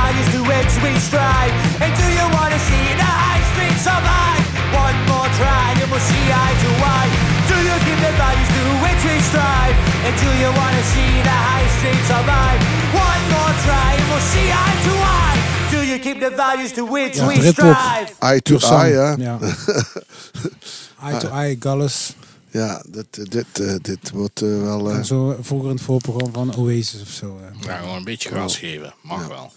values 0.00 0.28
to 0.34 0.40
which 0.50 0.72
we 0.84 0.92
strive? 1.08 1.52
And 1.82 1.90
do 2.00 2.06
you 2.18 2.26
want 2.36 2.50
to 2.56 2.60
see 2.68 2.86
the 3.02 3.10
high 3.24 3.42
street 3.52 3.78
survive? 3.88 4.42
One 4.84 4.96
more 5.10 5.28
try, 5.40 5.66
and 5.80 5.88
we'll 5.90 6.06
see 6.12 6.24
eye 6.42 6.56
to 6.64 6.70
eye. 6.98 7.10
Do 7.50 7.56
you 7.68 7.76
keep 7.86 7.98
the 8.06 8.12
values 8.24 8.50
to 8.56 8.62
which 8.84 9.02
we 9.08 9.16
strive? 9.30 9.76
And 10.06 10.14
do 10.22 10.30
you 10.42 10.50
want 10.60 10.74
to 10.80 10.84
see 10.94 11.10
the 11.28 11.36
high 11.48 11.68
street 11.76 12.02
survive? 12.12 12.60
One 13.08 13.22
more 13.34 13.54
try, 13.66 13.88
and 13.98 14.06
we'll 14.10 14.26
see 14.34 14.48
eye 14.64 14.76
to 14.86 14.94
eye. 15.20 15.38
Do 15.74 15.78
you 15.90 15.98
keep 16.06 16.18
the 16.20 16.30
values 16.30 16.72
to 16.72 16.82
which 16.84 17.16
Ja, 17.16 17.26
we 17.28 17.34
strive? 17.52 18.08
Eye 18.20 18.40
to 18.48 18.54
eye, 18.80 18.92
hè? 19.02 19.10
Ja. 19.26 19.38
Eye 21.06 21.18
to 21.20 21.28
eye, 21.30 21.56
Gallus. 21.60 22.14
Ja, 22.50 22.82
dit, 22.88 23.30
dit, 23.32 23.46
eh, 23.60 23.74
dit 23.82 24.10
wordt 24.10 24.42
eh, 24.42 24.48
wel... 24.62 24.90
En 24.90 25.04
zo 25.04 25.36
vroeger 25.40 25.68
in 25.70 25.74
het 25.74 25.84
voorprogramma 25.84 26.32
van 26.32 26.54
Oasis 26.56 27.02
of 27.02 27.08
zo. 27.08 27.38
eh. 27.42 27.66
Ja, 27.66 27.76
gewoon 27.76 27.96
een 27.96 28.04
beetje 28.04 28.28
gas 28.28 28.56
geven. 28.56 28.94
Mag 29.02 29.26
wel. 29.26 29.52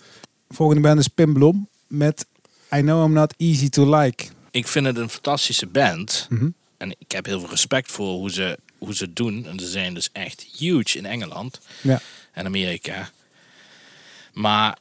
Volgende 0.49 0.81
band 0.81 0.99
is 0.99 1.07
Pim 1.07 1.33
Blom 1.33 1.67
met 1.87 2.25
I 2.75 2.79
Know 2.79 3.05
I'm 3.05 3.13
Not 3.13 3.33
Easy 3.37 3.69
to 3.69 3.97
Like. 3.97 4.25
Ik 4.51 4.67
vind 4.67 4.85
het 4.85 4.97
een 4.97 5.09
fantastische 5.09 5.67
band. 5.67 6.27
Mhm. 6.29 6.49
En 6.77 6.95
ik 6.97 7.11
heb 7.11 7.25
heel 7.25 7.39
veel 7.39 7.49
respect 7.49 7.91
voor 7.91 8.07
hoe 8.13 8.31
ze, 8.31 8.57
hoe 8.77 8.95
ze 8.95 9.03
het 9.03 9.15
doen. 9.15 9.45
En 9.45 9.59
ze 9.59 9.67
zijn 9.67 9.93
dus 9.93 10.09
echt 10.11 10.45
huge 10.57 10.97
in 10.97 11.05
Engeland 11.05 11.59
Ja. 11.81 12.01
en 12.31 12.45
Amerika. 12.45 13.11
Maar 14.33 14.77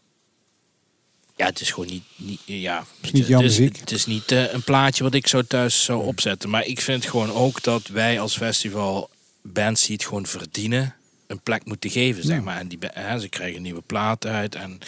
ja, 1.36 1.46
het 1.46 1.60
is 1.60 1.70
gewoon 1.70 1.88
niet. 1.88 2.02
niet 2.16 2.40
ja, 2.44 2.84
is 3.00 3.12
niet 3.12 3.28
het 3.28 3.42
is. 3.42 3.58
Het 3.58 3.90
is 3.90 4.06
niet 4.06 4.32
eh, 4.32 4.52
een 4.52 4.62
plaatje 4.62 5.02
wat 5.02 5.14
ik 5.14 5.26
zo 5.26 5.42
thuis 5.42 5.84
zou 5.84 6.04
opzetten. 6.04 6.50
Maar 6.50 6.64
ik 6.64 6.80
vind 6.80 7.06
gewoon 7.06 7.32
ook 7.32 7.62
dat 7.62 7.86
wij 7.86 8.20
als 8.20 8.36
festival 8.36 9.10
bands 9.42 9.86
die 9.86 9.96
het 9.96 10.04
gewoon 10.04 10.26
verdienen, 10.26 10.94
een 11.26 11.40
plek 11.40 11.64
moeten 11.64 11.90
geven. 11.90 12.24
Zeg 12.24 12.40
maar. 12.40 12.58
En 12.58 12.68
die, 12.68 12.78
hè, 12.80 13.18
ze 13.18 13.28
krijgen 13.28 13.56
een 13.56 13.62
nieuwe 13.62 13.82
plaat 13.86 14.26
uit. 14.26 14.54
En 14.54 14.78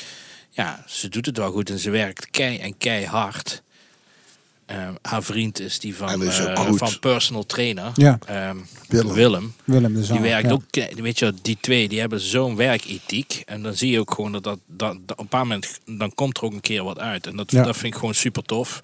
ja, 0.58 0.84
ze 0.86 1.08
doet 1.08 1.26
het 1.26 1.36
wel 1.36 1.50
goed 1.50 1.70
en 1.70 1.78
ze 1.78 1.90
werkt 1.90 2.30
kei 2.30 2.58
en 2.58 2.76
keihard. 2.78 3.62
Ehm, 4.66 4.92
haar 5.02 5.22
vriend 5.22 5.60
is 5.60 5.78
die 5.78 5.96
van, 5.96 6.22
is 6.22 6.38
eh, 6.38 6.72
van 6.72 6.98
personal 6.98 7.46
trainer. 7.46 7.90
Ja. 7.94 8.18
Ehm, 8.26 8.56
Willem. 8.88 9.12
Willem. 9.14 9.54
Willem 9.64 9.94
de 9.94 10.06
Die 10.06 10.20
werkt 10.20 10.48
ja. 10.48 10.52
ook, 10.52 10.62
weet 11.00 11.18
je, 11.18 11.34
die 11.42 11.58
twee 11.60 11.88
die 11.88 12.00
hebben 12.00 12.20
zo'n 12.20 12.56
werkethiek. 12.56 13.42
En 13.46 13.62
dan 13.62 13.74
zie 13.74 13.90
je 13.90 13.98
ook 14.00 14.14
gewoon 14.14 14.32
dat, 14.32 14.44
dat, 14.44 14.58
dat, 14.66 14.96
dat 15.06 15.16
op 15.16 15.22
een 15.22 15.28
paar 15.28 15.46
moment 15.46 15.78
dan 15.84 16.14
komt 16.14 16.36
er 16.36 16.42
ook 16.44 16.52
een 16.52 16.60
keer 16.60 16.84
wat 16.84 16.98
uit. 16.98 17.26
En 17.26 17.36
dat, 17.36 17.50
Ja. 17.50 17.62
dat 17.62 17.76
vind 17.76 17.92
ik 17.94 17.98
gewoon 17.98 18.14
super 18.14 18.42
tof. 18.42 18.80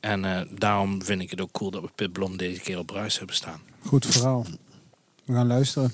En 0.00 0.24
eh, 0.24 0.40
daarom 0.50 1.02
vind 1.02 1.20
ik 1.22 1.30
het 1.30 1.40
ook 1.40 1.52
cool 1.52 1.70
dat 1.70 1.82
we 1.82 1.88
Pit 1.94 2.12
Blom 2.12 2.36
deze 2.36 2.60
keer 2.60 2.78
op 2.78 2.86
Bruis 2.86 3.18
hebben 3.18 3.36
staan. 3.36 3.60
Goed 3.86 4.06
verhaal. 4.06 4.46
We 5.24 5.32
gaan 5.34 5.46
luisteren. 5.46 5.92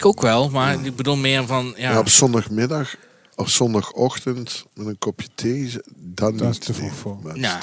Ik 0.00 0.06
ook 0.06 0.20
wel, 0.20 0.50
maar 0.50 0.84
ik 0.84 0.96
bedoel 0.96 1.16
meer 1.16 1.46
van... 1.46 1.74
Ja, 1.76 1.90
Ja, 1.90 1.98
op 1.98 2.08
zondagmiddag 2.08 2.94
of 3.36 3.48
zondagochtend 3.50 4.64
met 4.74 4.86
een 4.86 4.98
kopje 4.98 5.28
thee, 5.34 5.72
dan 5.96 6.36
Dat 6.36 6.48
is 6.48 6.54
niet. 6.54 6.64
te 6.64 6.74
vroeg 6.74 6.94
voor. 6.94 7.18
Ja. 7.34 7.60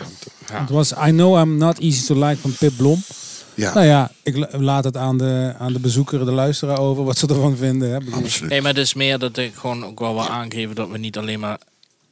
ja. 0.49 0.59
Het 0.59 0.69
was 0.69 0.91
I 0.91 0.95
Know 1.11 1.37
I'm 1.39 1.57
Not 1.57 1.79
Easy 1.79 2.05
to 2.05 2.25
Like 2.27 2.41
van 2.41 2.53
Pip 2.59 2.73
Blom. 2.77 3.01
Ja, 3.53 3.73
Nou 3.73 3.85
ja, 3.85 4.11
ik 4.23 4.35
la- 4.37 4.49
laat 4.59 4.83
het 4.83 4.97
aan 4.97 5.17
de, 5.17 5.53
aan 5.59 5.73
de 5.73 5.79
bezoeker, 5.79 6.25
de 6.25 6.31
luisteraar 6.31 6.77
over, 6.79 7.03
wat 7.03 7.17
ze 7.17 7.27
ervan 7.27 7.57
vinden. 7.57 7.89
Hè. 7.89 8.11
Absoluut. 8.15 8.49
Nee, 8.49 8.61
maar 8.61 8.73
het 8.73 8.79
is 8.81 8.93
meer 8.93 9.19
dat 9.19 9.37
ik 9.37 9.53
gewoon 9.55 9.85
ook 9.85 9.99
wel 9.99 10.13
wil 10.13 10.27
aangeven 10.29 10.75
dat 10.75 10.89
we 10.89 10.97
niet 10.97 11.17
alleen 11.17 11.39
maar 11.39 11.57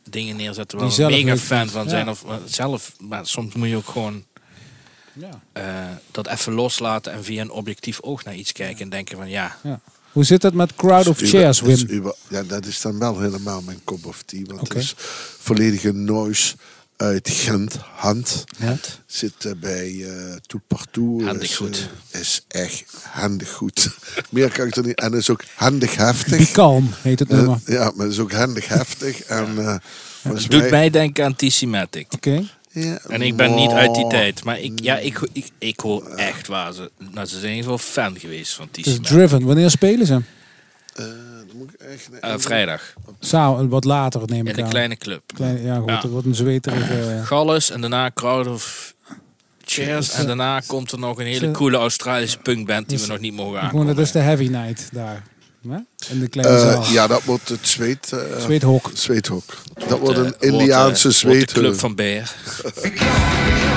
dingen 0.10 0.36
neerzetten 0.36 0.78
waar 0.80 0.90
we 0.90 1.04
mega 1.06 1.38
fan 1.38 1.68
van 1.70 1.84
Ja. 1.84 1.90
zijn. 1.90 2.10
Of 2.10 2.24
eh, 2.24 2.36
zelf, 2.46 2.92
maar 3.00 3.26
soms 3.28 3.54
moet 3.54 3.68
je 3.70 3.76
ook 3.76 3.88
gewoon 3.88 4.24
Ja. 5.14 5.30
eh, 5.52 5.64
dat 6.12 6.28
even 6.28 6.54
loslaten 6.54 7.12
en 7.14 7.24
via 7.24 7.42
een 7.42 7.52
objectief 7.52 8.02
oog 8.02 8.24
naar 8.24 8.36
iets 8.36 8.52
kijken 8.52 8.82
en 8.84 8.90
denken 8.90 9.18
van 9.18 9.30
ja, 9.30 9.58
Hoe 10.16 10.24
zit 10.24 10.44
het 10.44 10.54
met 10.54 10.76
Crowd 10.76 11.08
of 11.08 11.22
is 11.22 11.28
uber- 11.28 11.40
Chairs, 11.40 11.62
is 11.62 11.84
Wim? 11.84 12.14
ja, 12.28 12.44
dat 12.44 12.66
is 12.66 12.82
dan 12.82 13.00
wel 13.00 13.20
helemaal 13.20 13.62
mijn 13.62 13.80
cup 13.86 14.06
of 14.06 14.22
tea. 14.26 14.42
Want 14.46 14.68
het 14.68 14.78
is 14.78 14.94
volledige 15.40 15.92
noise 15.94 16.56
uit 16.98 17.30
Gent. 17.30 17.78
Hand 17.96 18.44
Ja. 18.58 18.78
zit 19.06 19.46
eh, 19.46 19.52
bij 19.60 20.04
eh 20.06 20.36
Tout 20.48 20.64
Partout. 20.68 21.24
Handig 21.24 21.50
is, 21.50 21.56
goed. 21.56 21.90
is 22.12 22.42
echt 22.48 22.84
handig 23.04 23.52
goed. 23.52 23.90
Meer 24.30 24.52
kan 24.52 24.68
ik 24.68 24.76
er 24.76 24.86
niet. 24.86 25.00
En 25.00 25.14
is 25.14 25.30
ook 25.30 25.44
handig 25.56 25.96
heftig. 25.96 26.38
Be 26.38 26.52
Calm 26.52 26.90
heet 27.02 27.20
het 27.20 27.30
nummer. 27.30 27.60
ja, 27.66 27.92
maar 27.96 28.06
het 28.06 28.14
is 28.14 28.20
ook 28.20 28.32
handig 28.34 28.68
heftig. 28.68 29.22
En, 29.24 29.58
eh 29.58 29.76
het 30.22 30.50
doet 30.52 30.70
mij- 30.70 30.90
denken 30.90 31.26
aan 31.26 31.36
T-Matic. 31.36 32.14
Oké. 32.14 32.48
Ja, 32.78 32.98
En 33.08 33.22
ik 33.22 33.36
ben 33.36 33.56
niet 33.56 33.72
uit 33.72 33.96
die 33.96 34.08
tijd, 34.08 34.44
maar 34.44 34.60
ik, 34.60 34.72
ja, 34.84 34.98
ik, 34.98 35.20
ik, 35.34 35.50
ik 35.58 35.80
hoor 35.80 36.06
echt 36.08 36.48
waar 36.48 36.74
ze, 36.74 36.92
nou, 37.12 37.28
ze 37.28 37.40
zijn 37.40 37.64
wel 37.66 37.78
fan 37.78 38.20
geweest 38.20 38.54
van 38.54 38.68
T-Matic. 38.72 39.04
Driven. 39.04 39.46
Wanneer 39.46 39.70
spelen 39.70 40.06
ze? 40.06 40.14
eh, 40.14 41.06
dan 41.48 41.58
moet 41.58 41.74
ik 41.74 41.80
echt 41.82 42.10
Eh, 42.22 42.34
vrijdag, 42.38 42.94
Samen, 43.20 43.70
wat 43.70 43.84
later 43.84 44.22
neem 44.26 44.40
in 44.40 44.46
ik 44.48 44.56
de 44.56 44.64
aan. 44.64 44.70
kleine 44.70 44.96
club. 44.98 45.22
Kleine- 45.36 45.62
ja, 45.62 45.76
goed. 45.76 45.90
Ja. 45.90 46.02
Het 46.02 46.12
wordt 46.12 46.26
een 46.28 46.36
zweterige... 46.36 47.22
Galles 47.24 47.70
en 47.72 47.82
daarna 47.82 48.12
Crowd 48.14 48.48
of 48.48 48.94
Chairs. 49.66 50.12
En 50.14 50.26
daarna 50.28 50.60
komt 50.60 50.92
er 50.92 51.00
nog 51.00 51.20
een 51.20 51.26
hele 51.26 51.40
Ze- 51.46 51.52
coole 51.52 51.78
Australische 51.78 52.38
punkband 52.38 52.90
die 52.90 53.00
we 53.00 53.08
nog 53.08 53.20
niet 53.20 53.34
mogen 53.34 53.62
aankondigen. 53.62 53.96
dat 53.96 54.06
is 54.06 54.12
de 54.12 54.20
heavy 54.20 54.48
night 54.48 54.90
daar. 54.92 55.24
Hè? 55.70 55.78
In 56.10 56.20
de 56.20 56.28
kleine 56.28 56.56
Eh, 56.56 56.62
zaal. 56.72 56.86
ja, 56.92 57.08
dat 57.08 57.24
wordt 57.24 57.50
het 57.50 57.68
zweet, 57.68 58.12
eh, 58.12 58.20
Zweethok. 58.40 58.92
zweethok. 58.94 59.44
Dat 59.88 60.00
wordt 60.00 60.20
Eh, 60.20 60.26
een 60.26 60.36
Indiaanse 60.40 60.82
wordt, 60.82 60.94
eh, 60.96 61.02
wordt 61.02 61.12
de 61.12 61.12
zweethok. 61.12 61.64
club 61.64 61.80
van 61.80 61.96
Beer. 61.96 62.32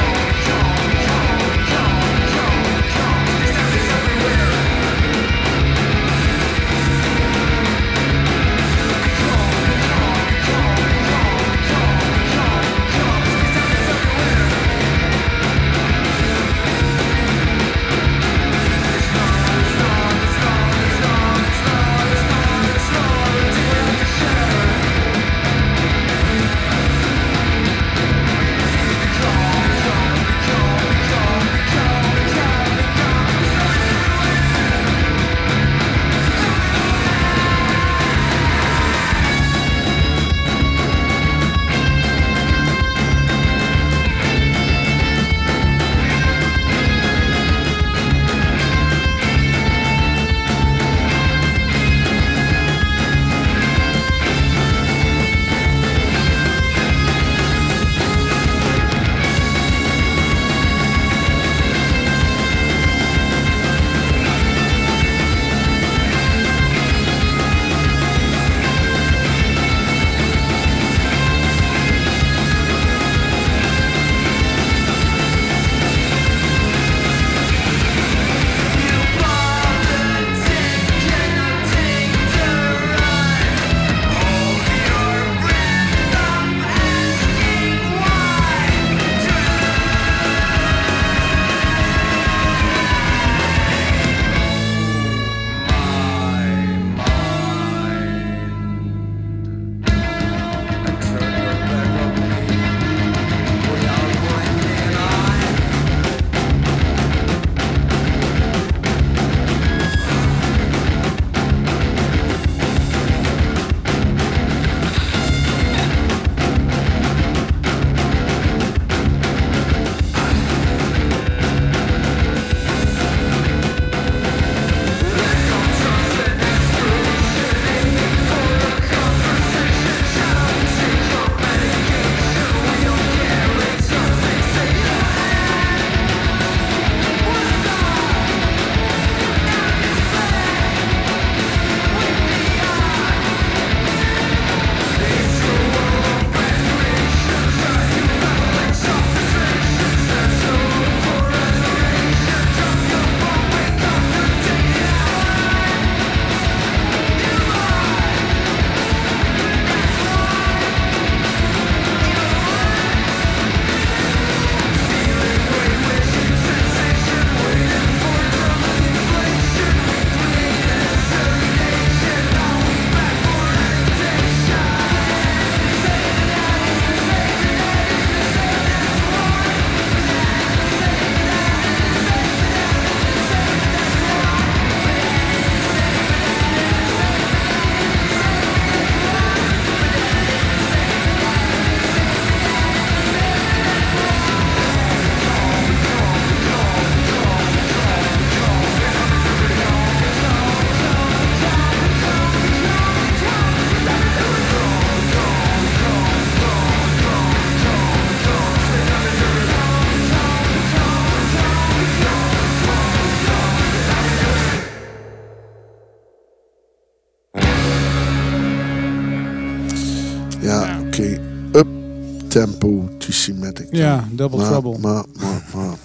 Ja, 223.71 224.09
Double 224.13 224.39
maar, 224.39 224.47
Trouble. 224.49 224.79
Maar, 224.79 225.05
maar, 225.21 225.45
maar, 225.55 225.77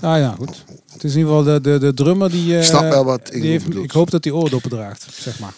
Ah 0.00 0.18
ja, 0.18 0.34
goed. 0.38 0.64
Het 0.92 1.04
is 1.04 1.12
in 1.14 1.18
ieder 1.18 1.34
geval 1.36 1.52
de, 1.52 1.60
de, 1.60 1.78
de 1.78 1.94
drummer 1.94 2.30
die... 2.30 2.52
eh, 2.52 2.58
Ik 2.58 2.64
snap 2.64 2.80
wel 2.88 3.04
wat 3.04 3.26
die 3.26 3.34
Ingo 3.34 3.46
heeft. 3.46 3.74
Ik 3.84 3.90
hoop 3.90 4.10
dat 4.10 4.24
hij 4.24 4.32
oordoppen 4.32 4.70
draagt, 4.70 5.06
zeg 5.10 5.38
maar. 5.38 5.54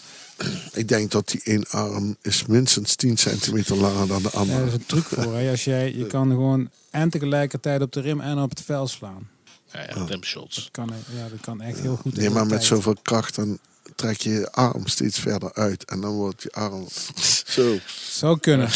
ik 0.72 0.88
denk 0.88 1.10
dat 1.10 1.28
die 1.28 1.40
één 1.44 1.64
arm 1.70 2.16
is 2.22 2.46
minstens 2.46 2.94
10 2.96 3.16
centimeter 3.16 3.76
langer 3.76 4.06
dan 4.06 4.22
de 4.22 4.28
Ja, 4.32 4.38
andere. 4.38 4.58
daar 4.58 4.66
is 4.66 4.72
een 4.72 4.86
truc 4.86 5.04
voor. 5.04 5.34
Hè. 5.36 5.50
Als 5.50 5.64
jij, 5.64 5.94
je 5.96 6.06
kan 6.06 6.28
gewoon 6.30 6.68
en 6.90 7.10
tegelijkertijd 7.10 7.82
op 7.82 7.92
de 7.92 8.00
rim 8.00 8.20
en 8.20 8.38
op 8.38 8.50
het 8.50 8.60
vel 8.62 8.86
slaan. 8.88 9.28
Ja, 9.72 9.80
ja, 9.80 10.04
rimshots. 10.06 10.54
Dat 10.56 10.68
kan, 10.70 10.90
ja, 11.16 11.28
dat 11.30 11.40
kan 11.40 11.60
echt 11.60 11.80
heel 11.80 11.96
goed. 11.96 12.16
Nee, 12.16 12.30
maar 12.30 12.46
met 12.46 12.64
zoveel 12.64 12.96
kracht 13.02 13.34
dan 13.34 13.58
trek 14.02 14.20
je 14.20 14.30
je 14.30 14.52
arm 14.52 14.86
steeds 14.86 15.18
verder 15.18 15.54
uit. 15.54 15.84
En 15.84 16.00
dan 16.00 16.12
wordt 16.12 16.42
je 16.42 16.52
arm 16.52 16.88
zo. 17.54 17.78
Zou 18.10 18.38
kunnen. 18.38 18.66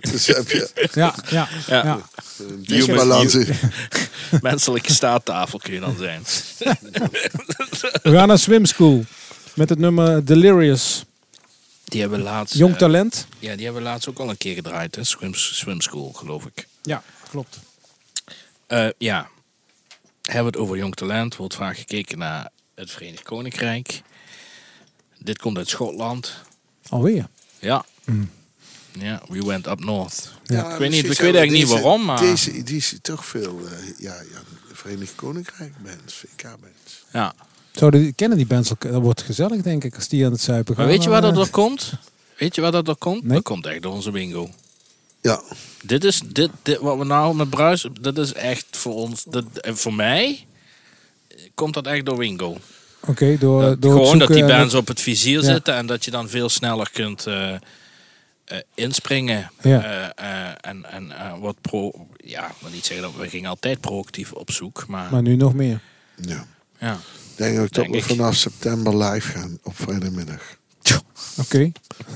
Dus 0.00 0.26
heb 0.26 0.50
je 0.50 0.88
Ja, 0.92 1.14
ja, 1.30 1.48
Ja. 1.66 1.84
ja. 1.84 2.00
in. 3.20 3.46
Menselijke 4.40 4.92
staattafel 4.92 5.58
kun 5.58 5.72
je 5.72 5.80
dan 5.80 5.96
zijn. 5.96 6.22
We 8.02 8.10
gaan 8.12 8.28
naar 8.28 8.38
Swim 8.38 8.64
School. 8.64 9.04
Met 9.54 9.68
het 9.68 9.78
nummer 9.78 10.24
Delirious. 10.24 11.04
Die 11.84 12.00
hebben 12.00 12.22
laatst... 12.22 12.54
Jong 12.54 12.72
eh, 12.72 12.78
talent. 12.78 13.26
ja, 13.38 13.56
die 13.56 13.64
hebben 13.64 13.82
laatst 13.82 14.08
ook 14.08 14.18
al 14.18 14.30
een 14.30 14.36
keer 14.36 14.54
gedraaid. 14.54 14.94
Hè? 14.94 15.04
Swim, 15.04 15.34
swim 15.34 15.80
School, 15.80 16.12
geloof 16.12 16.44
ik. 16.44 16.66
Ja, 16.82 17.02
klopt. 17.30 17.58
Eh, 18.66 18.88
ja. 18.98 19.28
Hebben 20.22 20.52
we 20.52 20.58
het 20.58 20.66
over 20.66 20.76
jong 20.76 20.94
talent. 20.94 21.36
Wordt 21.36 21.54
vaak 21.54 21.76
gekeken 21.78 22.18
naar 22.18 22.48
het 22.74 22.90
Verenigd 22.90 23.22
Koninkrijk. 23.22 24.02
Dit 25.18 25.38
komt 25.38 25.56
uit 25.56 25.68
Schotland. 25.68 26.34
Alweer. 26.88 27.28
Ja. 27.58 27.84
Ja, 28.92 29.22
we 29.28 29.44
went 29.44 29.66
up 29.66 29.84
north. 29.84 30.32
Ja, 30.44 30.72
ik 30.72 30.78
weet, 30.78 30.90
niet, 30.90 30.98
ik 30.98 31.04
precies. 31.04 31.22
weet 31.24 31.34
eigenlijk 31.34 31.50
niet 31.52 31.60
Deze- 31.68 31.82
waarom, 31.82 32.04
maar... 32.04 32.20
Deze 32.20 32.52
editie 32.52 33.00
toch 33.00 33.24
veel 33.26 33.58
eh, 33.66 33.72
ja, 33.98 34.14
ja, 34.14 34.40
Verenigd 34.72 35.14
Koninkrijk 35.14 35.72
bands, 35.82 36.14
VK 36.14 36.42
bands. 36.42 37.04
Ja. 37.12 37.34
Zouden 37.72 38.00
die, 38.00 38.12
kennen 38.12 38.36
die 38.38 38.46
bands 38.46 38.70
elkaar? 38.70 38.92
Dat 38.92 39.02
wordt 39.02 39.22
gezellig, 39.22 39.62
denk 39.62 39.84
ik, 39.84 39.94
als 39.94 40.08
die 40.08 40.24
aan 40.26 40.32
het 40.32 40.40
zuipen 40.40 40.74
gaan. 40.74 40.84
Maar 40.84 40.92
weet 40.94 41.02
je 41.02 41.10
waar 41.10 41.20
dat 41.20 41.30
eh, 41.30 41.36
door 41.36 41.50
komt? 41.50 41.92
Weet 42.38 42.54
je 42.54 42.60
waar 42.60 42.72
dat 42.72 42.84
door 42.86 42.96
komt? 42.96 43.22
Nee. 43.22 43.32
Dat 43.34 43.42
komt 43.42 43.66
echt 43.66 43.82
door 43.82 43.92
onze 43.92 44.10
bingo. 44.10 44.50
Ja, 45.22 45.42
Dit 45.82 46.04
is, 46.04 46.20
dit, 46.26 46.50
dit, 46.62 46.78
wat 46.78 46.98
we 46.98 47.04
nou 47.04 47.34
met 47.34 47.50
Bruis, 47.50 47.86
dat 48.00 48.18
is 48.18 48.32
echt 48.32 48.66
voor 48.70 48.94
ons, 48.94 49.24
dat, 49.24 49.44
en 49.60 49.76
voor 49.76 49.94
mij 49.94 50.46
komt 51.54 51.74
dat 51.74 51.86
echt 51.86 52.04
door 52.06 52.16
Wingo. 52.18 52.56
Oké, 53.06 53.38
door, 53.38 53.62
Dat- 53.62 53.82
door 53.82 53.92
gewoon 53.92 54.18
dat 54.18 54.28
die 54.28 54.42
en 54.42 54.46
bands 54.58 54.74
op 54.74 54.88
het 54.88 55.00
vizier 55.00 55.40
Ja. 55.42 55.52
zitten 55.52 55.74
en 55.74 55.86
dat 55.86 56.04
je 56.04 56.10
dan 56.10 56.28
veel 56.28 56.48
sneller 56.48 56.90
kunt 56.92 57.26
eh, 57.26 57.54
eh, 57.54 57.58
inspringen. 58.74 59.50
Ja. 59.62 59.82
Eh, 59.84 60.04
eh, 60.48 60.54
en 60.60 60.84
en 60.92 61.12
eh, 61.12 61.38
wat 61.40 61.60
pro, 61.60 62.06
ja, 62.16 62.46
ik 62.46 62.54
wil 62.60 62.70
niet 62.70 62.86
zeggen 62.86 63.06
dat 63.12 63.16
we 63.22 63.28
gingen 63.28 63.50
altijd 63.50 63.80
proactief 63.80 64.32
op 64.32 64.50
zoek, 64.50 64.84
maar, 64.86 65.08
Maar 65.12 65.22
nu 65.22 65.36
nog 65.36 65.54
meer. 65.54 65.80
ja. 66.16 66.46
ja. 66.78 66.92
Ik 66.92 67.44
denk 67.44 67.58
ook 67.58 67.72
dat 67.72 67.74
Denk 67.84 67.90
we 67.90 67.96
ik. 67.96 68.04
vanaf 68.04 68.34
september 68.34 68.96
live 69.04 69.30
gaan 69.38 69.58
op 69.62 69.72
vrijdagmiddag. 69.76 70.56
Oké. 71.40 71.58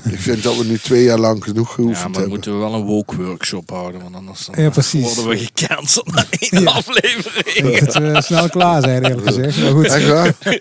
Ik 0.09 0.19
vind 0.19 0.43
dat 0.43 0.57
we 0.57 0.63
nu 0.63 0.77
twee 0.77 1.03
jaar 1.03 1.19
lang 1.19 1.43
genoeg 1.43 1.67
Ja, 1.67 1.73
geoefend 1.73 2.03
maar 2.03 2.03
dan 2.03 2.11
hebben. 2.13 2.29
moeten 2.29 2.51
we 2.51 2.57
wel 2.57 2.73
een 2.73 2.83
woke 2.85 3.15
workshop 3.15 3.69
houden, 3.69 4.01
want 4.01 4.15
anders 4.15 4.45
dan 4.45 4.63
Ja, 4.63 4.69
precies. 4.69 5.15
worden 5.15 5.27
we 5.27 5.37
gecanceld 5.53 6.15
na 6.15 6.25
één 6.39 6.61
Ja. 6.61 6.69
aflevering. 6.71 7.79
Dat 7.79 7.93
we 7.95 8.21
snel 8.21 8.49
klaar 8.49 8.81
zijn, 8.81 9.03
eerlijk 9.03 9.27
gezegd. 9.27 9.57
Maar 9.61 9.71
goed. 9.71 9.85
Echt 9.85 10.07
waar? 10.07 10.33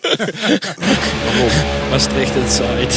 Maastricht 1.90 2.34
Inside. 2.36 2.88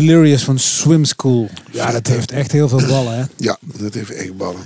Delirious 0.00 0.42
van 0.44 0.58
Swim 0.58 1.04
School. 1.04 1.48
Ja, 1.72 1.92
dat 1.92 2.06
heeft 2.06 2.30
echt 2.30 2.52
heel 2.52 2.68
veel 2.68 2.86
ballen, 2.86 3.18
hè. 3.18 3.24
Ja, 3.36 3.58
dat 3.60 3.94
heeft 3.94 4.10
echt 4.10 4.36
ballen. 4.36 4.62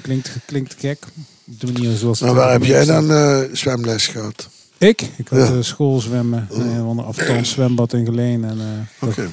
Klinkt, 0.00 0.30
klinkt 0.46 0.74
gek. 0.78 0.98
De 1.44 1.72
manier 1.72 1.96
zoals 1.96 2.20
Maar 2.20 2.34
waar 2.34 2.52
heb 2.52 2.64
jij 2.64 2.84
dan 2.84 3.10
eh, 3.10 3.38
zwemles 3.52 4.06
gehad? 4.06 4.48
Ik? 4.78 5.02
Ik 5.16 5.28
had 5.28 5.38
Ja. 5.48 5.54
eh, 5.54 5.60
schoolzwemmen. 5.62 6.48
Nee, 6.52 6.68
een 6.68 6.84
ander 6.84 7.04
afstand 7.04 7.46
zwembad 7.46 7.92
in 7.92 8.04
Geleen. 8.04 8.44
En, 8.44 8.58
eh, 8.60 9.08
Oké. 9.08 9.30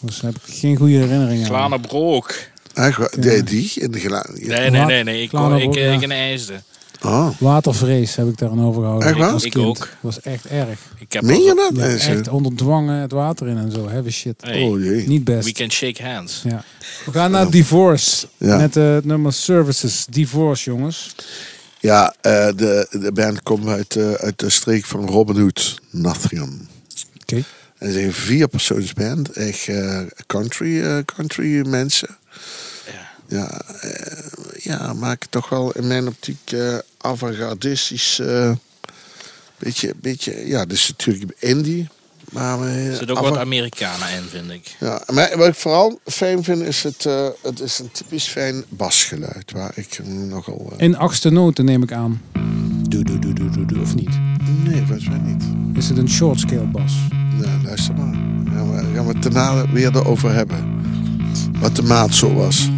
Dus 0.00 0.20
daar 0.20 0.32
heb 0.32 0.42
ik 0.46 0.54
geen 0.54 0.76
goede 0.76 0.92
herinneringen 0.94 1.40
aan. 1.42 1.46
Glane 1.68 1.80
Brook. 1.80 2.34
Echt 2.74 2.96
waar? 2.98 3.12
Nee, 3.18 3.42
die 3.42 3.72
in 3.74 3.90
de. 3.90 4.22
Nee, 4.34 4.70
nee, 4.70 4.84
nee. 4.84 5.04
nee. 5.04 5.22
Ik, 5.22 5.28
Glane 5.28 5.62
ik, 5.62 5.74
ik 5.74 6.00
in 6.02 6.12
IJsden. 6.12 6.64
Oh, 7.02 7.28
Watervrees 7.38 8.16
heb 8.16 8.28
ik 8.28 8.38
daar 8.38 8.50
aan 8.50 8.64
overgehouden. 8.64 9.08
Echt 9.08 9.18
waar? 9.18 9.30
Als 9.32 9.44
Ik 9.44 9.50
kind. 9.50 9.66
ook. 9.66 9.76
Dat 9.78 9.88
was 10.00 10.20
echt 10.20 10.46
erg. 10.46 10.78
Ik 10.98 11.12
heb 11.12 11.22
meen 11.22 11.42
je 11.42 11.54
dat? 11.54 11.70
Ja, 11.76 11.86
Nee, 11.86 11.98
zo. 11.98 12.10
echt 12.10 12.28
onder 12.28 12.54
dwangen 12.54 13.00
het 13.00 13.12
water 13.12 13.46
in 13.48 13.56
en 13.58 13.72
zo. 13.72 13.88
Heavy 13.88 14.10
shit. 14.10 14.34
Hey, 14.40 14.62
Oh 14.62 14.80
jee. 14.82 15.08
Niet 15.08 15.24
best. 15.24 15.44
we 15.44 15.52
can 15.52 15.70
shake 15.70 16.02
hands. 16.04 16.42
Ja. 16.44 16.64
We 17.04 17.12
gaan 17.12 17.30
naar 17.30 17.50
Divorce. 17.50 18.26
Ja. 18.36 18.56
Met 18.56 18.76
eh, 18.76 18.94
het 18.94 19.04
nummer 19.04 19.32
Services. 19.32 20.06
Divorce, 20.10 20.70
jongens. 20.70 21.14
Ja, 21.80 22.14
eh, 22.20 22.46
de, 22.56 22.86
de 22.90 23.12
band 23.12 23.42
komt 23.42 23.66
uit, 23.66 23.96
eh, 23.96 24.12
uit 24.12 24.38
de 24.38 24.50
streek 24.50 24.84
van 24.84 25.06
Robin 25.08 25.36
Hood, 25.40 25.78
Nottingham. 25.90 26.66
Oké. 27.22 27.42
En 27.78 27.86
ze 27.86 27.92
zijn 27.92 28.04
een 28.04 28.12
vierpersoonsband, 28.12 29.30
echt 29.30 29.68
eh, 29.68 30.00
country, 30.26 31.02
country 31.04 31.66
mensen. 31.68 32.08
Ja. 33.28 33.38
Ja, 33.38 33.60
eh, 33.80 34.62
ja, 34.62 34.92
maken 34.92 35.30
toch 35.30 35.48
wel 35.48 35.72
in 35.72 35.86
mijn 35.86 36.06
optiek 36.08 36.52
eh 36.52 36.78
avant-gardistisch. 36.98 38.18
eh 38.18 38.50
beetje, 39.58 39.92
beetje, 39.96 40.46
ja, 40.46 40.64
dus 40.64 40.88
natuurlijk 40.88 41.32
indie. 41.38 41.88
Maar 42.32 42.60
Er 42.60 42.96
zit 42.96 43.10
ook 43.10 43.18
wat 43.18 43.36
Amerikanen 43.36 44.10
in, 44.10 44.22
vind 44.30 44.50
ik. 44.50 44.76
ja, 44.80 45.02
maar 45.12 45.32
wat 45.36 45.48
ik 45.48 45.54
vooral 45.54 46.00
fijn 46.04 46.44
vind 46.44 46.62
is 46.62 46.82
het, 46.82 47.06
eh, 47.06 47.28
het 47.42 47.60
is 47.60 47.78
een 47.78 47.90
typisch 47.92 48.26
fijn 48.26 48.64
basgeluid. 48.68 49.52
Waar 49.52 49.72
ik 49.74 49.98
nogal. 50.04 50.72
In 50.76 50.96
achtste 50.96 51.30
noten 51.30 51.64
neem 51.64 51.82
ik 51.82 51.92
aan. 51.92 52.22
Doe, 52.88 53.04
doe, 53.04 53.18
doe, 53.18 53.32
doe, 53.32 53.50
doe, 53.50 53.64
doe, 53.64 53.80
of 53.80 53.94
niet? 53.94 54.18
nee, 54.64 54.76
volgens 54.86 55.08
mij 55.08 55.18
niet. 55.18 55.44
Is 55.76 55.88
het 55.88 55.98
een 55.98 56.10
short 56.10 56.40
scale 56.40 56.66
bas? 56.66 56.92
Nou, 57.10 57.62
luister 57.62 57.94
maar. 57.94 58.14
Gaan 58.52 58.76
we, 58.76 58.94
gaan 58.94 59.06
we 59.06 59.12
het 59.12 59.22
daarna 59.22 59.70
weer 59.72 59.96
erover 59.96 60.34
hebben. 60.34 60.80
Wat 61.60 61.76
de 61.76 61.82
maat 61.82 62.14
zo 62.14 62.34
was. 62.34 62.68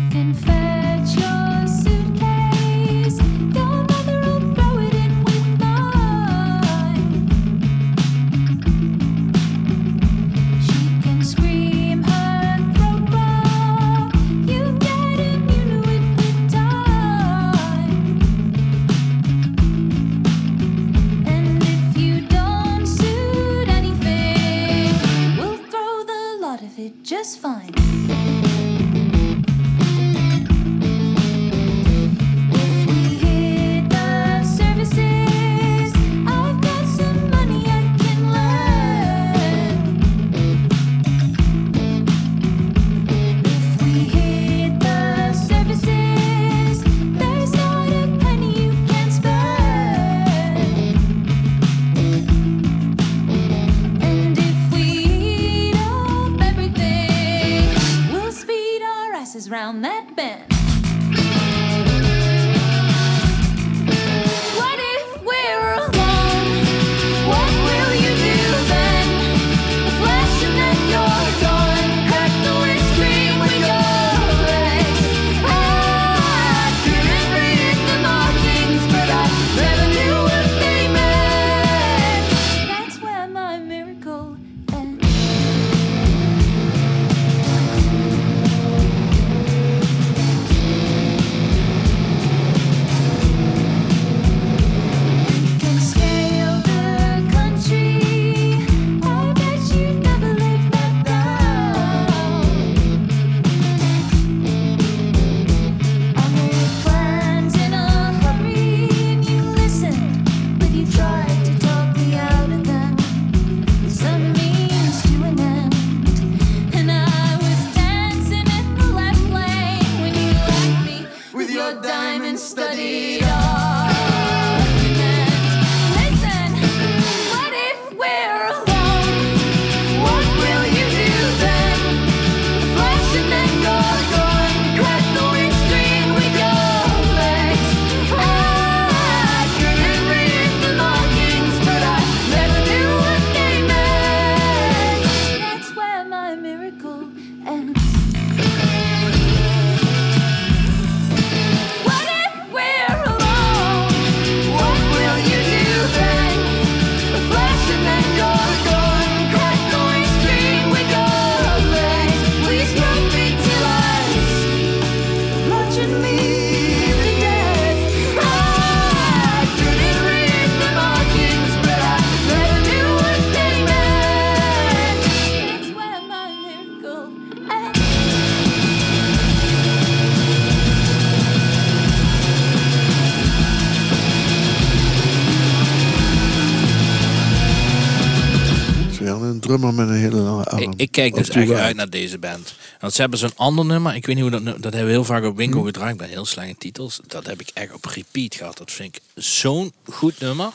Een 189.68 189.74
drummer 189.76 189.86
met 189.86 189.88
een 189.88 190.02
hele 190.02 190.16
lange 190.30 190.44
arm. 190.44 190.60
Ik, 190.62 190.72
ik 190.76 190.92
kijk 190.92 191.14
dus 191.14 191.28
echt 191.30 191.50
uit. 191.50 191.76
naar 191.76 191.90
deze 191.90 192.18
band. 192.18 192.54
Want 192.80 192.92
ze 192.92 193.00
hebben 193.00 193.18
zo'n 193.18 193.36
ander 193.36 193.64
nummer. 193.64 193.94
Ik 193.94 194.06
weet 194.06 194.14
niet 194.14 194.24
hoe 194.24 194.32
dat 194.32 194.42
nu- 194.42 194.52
Dat 194.52 194.62
hebben 194.62 194.84
we 194.84 194.90
heel 194.90 195.04
vaak 195.04 195.24
op 195.24 195.36
winkel 195.36 195.62
gedraaid 195.62 195.96
bij 195.96 196.08
heel 196.08 196.24
slechte 196.26 196.54
titels. 196.58 197.00
Dat 197.06 197.26
heb 197.26 197.40
ik 197.40 197.50
echt 197.54 197.72
op 197.74 197.84
repeat 197.84 198.34
gehad. 198.34 198.58
Dat 198.58 198.72
vind 198.72 198.96
ik 198.96 199.02
zo'n 199.14 199.72
goed 199.84 200.20
nummer. 200.20 200.52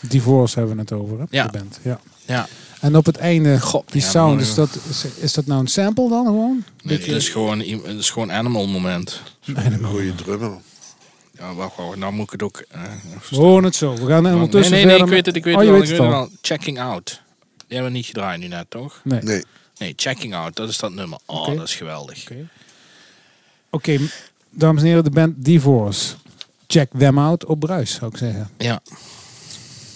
Divorce 0.00 0.58
hebben 0.58 0.74
we 0.76 0.80
het 0.82 0.92
over, 0.92 1.18
hè? 1.18 1.24
Ja. 1.30 1.46
De 1.46 1.58
band. 1.58 1.78
Ja. 1.82 2.00
Ja. 2.26 2.48
En 2.80 2.96
op 2.96 3.06
het 3.06 3.16
einde, 3.16 3.60
God, 3.60 3.92
die 3.92 4.00
ja, 4.00 4.08
sound, 4.08 4.30
mooi, 4.34 4.42
is 4.48 4.54
dat, 4.54 4.78
is, 4.90 5.04
is 5.20 5.32
dat 5.34 5.46
nou 5.46 5.60
een 5.60 5.66
sample 5.66 6.08
dan 6.08 6.24
gewoon? 6.26 6.64
Nee, 6.82 6.98
dit 6.98 7.06
is 7.06 7.28
gewoon, 7.28 7.58
het 7.58 7.98
is 7.98 8.10
gewoon 8.10 8.32
animal 8.32 8.66
moment. 8.66 9.20
Een 9.44 9.84
goede 9.84 10.14
drummer. 10.14 10.50
Ja, 11.38 11.54
wacht, 11.54 11.76
wacht. 11.76 11.96
Nou 11.96 12.12
moet 12.12 12.24
ik 12.24 12.30
het 12.32 12.42
ook... 12.42 12.64
eh, 12.70 12.80
We 13.30 13.36
horen 13.36 13.64
het 13.64 13.74
zo. 13.76 13.94
We 13.94 14.06
gaan 14.06 14.22
nee, 14.22 14.32
ondertussen 14.34 14.72
nee, 14.74 14.84
nee, 14.84 14.96
verder 14.96 15.06
ik 15.06 15.12
weet 15.14 15.26
het, 15.26 15.36
ik 15.36 15.44
weet 15.44 15.54
oh, 15.54 15.60
het 15.60 15.68
je 15.68 15.72
wel. 15.72 15.80
weet 15.80 15.90
Ik 15.90 15.96
het 15.96 16.04
weet 16.06 16.14
al. 16.14 16.20
het 16.20 16.30
wel. 16.30 16.38
Checking 16.42 16.80
Out. 16.80 17.20
Die 17.70 17.78
hebben 17.78 17.92
we 17.92 17.98
niet 17.98 18.06
gedraaid 18.06 18.40
nu 18.40 18.46
net, 18.46 18.66
toch? 18.70 19.00
Nee. 19.04 19.20
Nee, 19.22 19.42
Nee, 19.78 19.92
Checking 19.96 20.34
Out. 20.34 20.56
Dat 20.56 20.68
is 20.68 20.78
dat 20.78 20.92
nummer. 20.92 21.18
Oh, 21.26 21.40
Oké. 21.40 21.54
dat 21.56 21.68
is 21.68 21.74
geweldig. 21.74 22.22
Oké. 22.22 22.48
Oké, 23.70 23.98
dames 24.50 24.82
en 24.82 24.88
heren, 24.88 25.04
de 25.04 25.10
band 25.10 25.34
Divorce. 25.44 26.14
Check 26.66 26.90
them 26.98 27.18
out 27.18 27.44
op 27.44 27.60
Bruis, 27.60 27.92
zou 27.94 28.10
ik 28.10 28.16
zeggen. 28.16 28.50
Ja. 28.58 28.80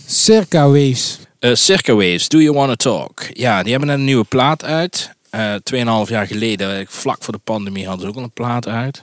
Circa 0.07 0.67
Waves. 0.67 1.19
Eh 1.39 1.55
Circa 1.55 1.93
Waves, 1.95 2.29
Do 2.29 2.39
You 2.41 2.55
Wanna 2.55 2.75
Talk? 2.75 3.23
Ja, 3.33 3.63
die 3.63 3.71
hebben 3.71 3.89
net 3.89 3.99
een 3.99 4.05
nieuwe 4.05 4.25
plaat 4.25 4.65
uit. 4.65 5.11
Eh 5.31 5.55
2,5 6.05 6.09
jaar 6.11 6.27
geleden, 6.27 6.79
eh, 6.79 6.87
vlak 6.89 7.25
voor 7.25 7.33
de 7.35 7.41
pandemie, 7.45 7.87
hadden 7.87 8.03
ze 8.05 8.11
ook 8.11 8.17
al 8.17 8.23
een 8.23 8.31
plaat 8.31 8.69
uit. 8.69 9.03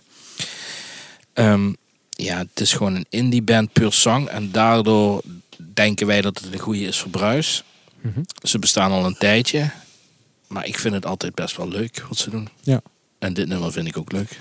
Ehm, 1.33 1.73
ja, 2.09 2.37
het 2.37 2.59
is 2.59 2.73
gewoon 2.73 2.95
een 2.95 3.05
indie 3.09 3.41
band 3.41 3.73
puur 3.73 3.91
zang. 3.93 4.27
En 4.27 4.51
daardoor 4.51 5.21
denken 5.73 6.07
wij 6.07 6.21
dat 6.21 6.39
het 6.39 6.53
een 6.53 6.59
goede 6.59 6.83
is 6.85 6.99
voor 6.99 7.09
Bruis. 7.11 7.63
Ze 8.43 8.59
bestaan 8.59 8.91
al 8.91 9.05
een 9.05 9.17
tijdje. 9.17 9.69
Maar 10.47 10.65
ik 10.65 10.79
vind 10.79 10.93
het 10.93 11.05
altijd 11.05 11.35
best 11.35 11.57
wel 11.57 11.67
leuk 11.67 12.03
wat 12.07 12.17
ze 12.17 12.29
doen. 12.29 12.49
Ja. 12.61 12.81
En 13.19 13.33
dit 13.33 13.47
nummer 13.47 13.71
vind 13.71 13.87
ik 13.87 13.97
ook 13.97 14.11
leuk. 14.11 14.39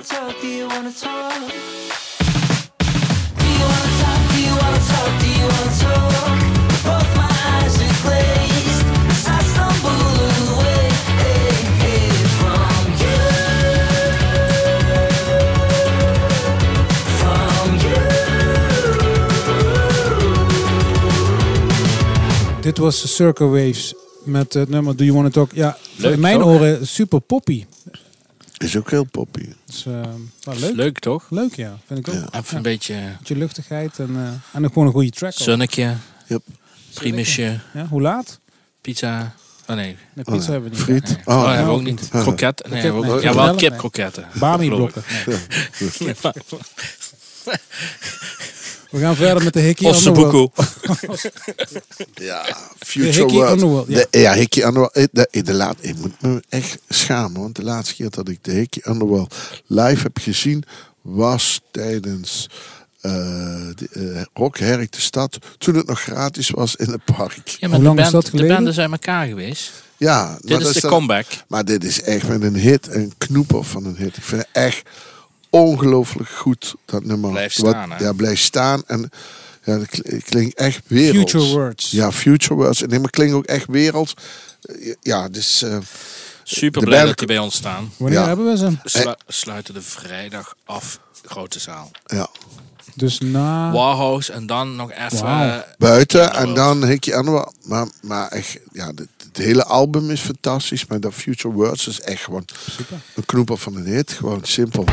Wanna 0.00 0.08
talk? 0.08 0.40
Do 0.40 0.46
you 0.48 0.66
wanna 0.68 0.92
talk? 0.92 1.32
Do 3.38 3.46
you 3.46 3.64
wanna 3.70 3.90
talk? 4.00 4.20
Do 4.32 4.38
you 4.40 4.54
wanna 4.56 4.80
talk? 4.90 5.10
Do 5.20 5.26
you 5.28 5.46
wanna 5.52 5.74
talk? 5.84 6.38
Both 6.84 7.10
my 7.16 7.30
eyes 7.52 7.74
are 7.84 7.94
glazed 8.02 8.86
as 9.10 9.24
I 9.28 9.30
stumble 9.52 10.04
away 10.56 10.88
from 12.38 12.84
you. 13.00 13.20
From 17.18 17.68
you. 17.84 18.00
Dit 22.62 22.78
was 22.78 23.14
Circle 23.16 23.48
Waves 23.48 23.94
met 24.24 24.52
het 24.54 24.68
nummer 24.68 24.96
Do 24.96 25.04
You 25.04 25.16
Wanna 25.16 25.30
Talk. 25.30 25.50
Ja, 25.54 25.76
Leuk, 25.96 26.12
in 26.12 26.20
mijn 26.20 26.38
toch? 26.38 26.46
oren 26.48 26.86
super 26.86 27.20
poppy. 27.20 27.64
Is 28.60 28.76
ook 28.76 28.90
heel 28.90 29.04
poppy. 29.04 29.48
Dus, 29.66 29.86
eh, 29.86 29.92
wel 30.42 30.56
leuk. 30.58 30.74
Leuk 30.74 30.98
toch? 30.98 31.26
Leuk, 31.30 31.54
ja. 31.56 31.78
Vind 31.86 31.98
ik 31.98 32.14
ook. 32.14 32.14
Ja. 32.32 32.38
Even 32.40 32.56
een 32.56 32.62
beetje 32.62 32.94
Beetje 33.18 33.36
luchtigheid 33.36 33.98
en, 33.98 34.10
eh, 34.16 34.56
en 34.56 34.64
ook 34.64 34.72
gewoon 34.72 34.86
een 34.88 34.92
goede 34.94 35.10
track. 35.10 35.32
ook. 35.32 35.38
zonnetje, 35.38 35.94
Yep. 36.26 36.42
primusje, 36.94 37.60
Ja, 37.74 37.86
hoe 37.86 38.00
laat? 38.00 38.40
pizza. 38.80 39.34
Oh 39.66 39.76
nee. 39.76 39.96
Pizza 40.14 40.32
Oh, 40.32 40.44
ja. 40.44 40.50
hebben 40.50 40.70
we 40.70 40.76
niet. 40.76 40.84
Friet. 40.84 41.04
nee. 41.08 41.16
Oh, 41.24 41.36
Oh, 41.36 41.42
ja. 41.42 41.48
hebben 41.54 41.66
we 41.74 41.78
ook 41.80 41.82
niet. 41.86 42.00
niet. 42.00 42.08
Kroket. 42.22 42.66
Nee, 42.70 42.80
hebben 42.80 43.00
we 43.00 43.08
ook- 43.08 43.14
nee. 43.14 43.22
ja, 43.22 43.34
wel 43.34 43.46
Nee. 43.46 43.54
kipkroketten. 43.56 44.26
Bami-blokken. 44.38 45.02
Nee. 45.26 45.38
We 48.90 48.98
gaan 48.98 49.16
verder 49.16 49.44
met 49.44 49.52
de 49.52 49.60
Hickey 49.60 49.88
Ossenboekoe. 49.90 50.50
Ja, 52.14 52.42
De 52.42 52.54
Future 52.86 53.12
Hickey 53.12 53.34
World. 53.34 53.50
Underworld, 53.52 53.88
ja. 53.88 54.04
De- 54.10 54.18
ja, 54.20 54.34
Hickey 54.34 54.62
Underworld. 54.64 54.92
Eh, 54.92 55.04
De, 55.12 55.42
de 55.42 55.54
laat, 55.54 55.76
ik 55.80 55.96
moet 55.96 56.22
me 56.22 56.42
echt 56.48 56.78
schamen, 56.88 57.40
want 57.40 57.56
de 57.56 57.62
laatste 57.64 57.94
keer 57.94 58.10
dat 58.10 58.28
ik 58.28 58.38
de 58.44 58.52
Hickey 58.52 58.92
Underworld 58.92 59.34
live 59.66 60.02
heb 60.02 60.18
gezien 60.20 60.64
was 61.02 61.60
tijdens 61.70 62.48
eh 63.00 63.12
de, 63.74 63.88
eh, 63.92 64.22
Rock 64.34 64.58
Herk 64.58 64.92
de 64.92 65.00
Stad, 65.00 65.38
toen 65.58 65.74
het 65.74 65.86
nog 65.86 66.00
gratis 66.00 66.50
was 66.50 66.76
in 66.76 66.90
het 66.90 67.04
park. 67.04 67.48
Ja, 67.48 67.56
Hoe 67.60 67.68
maar 67.68 67.78
de, 67.78 67.84
lang 67.84 67.96
is 67.98 68.02
band, 68.02 68.12
dat 68.12 68.24
de 68.24 68.30
geleden? 68.30 68.54
banden 68.54 68.74
zijn 68.74 68.90
elkaar 68.92 69.26
geweest. 69.26 69.72
Ja, 69.96 70.38
Dit 70.40 70.60
is 70.60 70.72
de 70.72 70.88
comeback. 70.88 71.26
Maar 71.48 71.64
dit 71.64 71.84
is 71.84 72.02
echt 72.02 72.28
met 72.28 72.42
een 72.42 72.54
hit, 72.56 72.94
een 72.94 73.12
knoeper 73.18 73.64
van 73.64 73.84
een 73.84 73.96
hit. 73.96 74.16
Ik 74.16 74.22
vind 74.22 74.40
het 74.40 74.50
echt 74.52 74.82
ongelooflijk 75.50 76.28
goed, 76.28 76.74
dat 76.84 77.04
nummer. 77.04 77.30
Blijft 77.30 77.58
Wat- 77.58 77.70
staan, 77.70 77.90
hè? 77.92 78.04
Ja, 78.04 78.12
blijft 78.12 78.42
staan. 78.42 78.82
En 78.86 79.10
ja, 79.64 79.78
dat 79.78 79.86
kl- 79.88 80.16
klinkt 80.24 80.54
echt 80.58 80.80
werelds. 80.86 81.32
Future 81.32 81.52
Words. 81.52 81.90
Ja, 81.90 82.12
Future 82.12 82.54
Words. 82.54 82.82
En 82.82 82.88
nee, 82.88 82.98
maar 82.98 83.10
klinkt 83.10 83.34
ook 83.34 83.44
echt 83.46 83.66
wereld. 83.66 84.14
Ja, 85.00 85.28
dus... 85.28 85.62
eh, 85.62 85.78
Super 86.42 86.82
blij 86.82 86.96
band- 86.96 87.08
dat 87.08 87.18
die 87.18 87.26
bij 87.26 87.38
ons 87.38 87.54
staan. 87.54 87.92
Wanneer 87.96 88.18
Ja. 88.20 88.26
hebben 88.26 88.46
we 88.46 88.56
ze? 88.56 88.70
Slu- 88.84 89.14
sluiten 89.26 89.74
de 89.74 89.82
vrijdag 89.82 90.54
af. 90.64 91.00
Grote 91.24 91.60
zaal. 91.60 91.90
ja. 92.06 92.28
Dus 92.94 93.18
na... 93.18 93.72
Warhouse 93.72 94.32
en 94.32 94.46
dan 94.46 94.76
nog 94.76 94.92
even... 94.92 95.26
Eh, 95.28 95.56
Buiten 95.78 96.32
en 96.34 96.54
dan 96.54 96.84
Hickey 96.84 97.14
Underworld. 97.18 97.54
Maar, 97.64 97.88
maar 98.02 98.28
echt, 98.28 98.58
ja, 98.72 98.86
het, 98.86 99.08
het 99.32 99.44
hele 99.44 99.64
album 99.64 100.10
is 100.10 100.20
fantastisch. 100.20 100.86
Maar 100.86 101.00
dat 101.00 101.14
Future 101.14 101.54
Words 101.54 101.86
is 101.86 102.00
echt 102.00 102.22
gewoon 102.22 102.44
een 103.14 103.24
knoeper 103.24 103.56
van 103.58 103.76
een 103.76 103.86
hit. 103.86 104.12
Gewoon 104.12 104.40
simpel. 104.42 104.84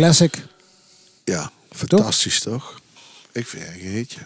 Classic. 0.00 0.44
Ja, 1.24 1.50
fantastisch 1.70 2.40
toch? 2.40 2.80
Ik 3.32 3.46
vind 3.46 3.62
het 3.66 3.74
een 3.74 3.80
hitje. 3.80 4.20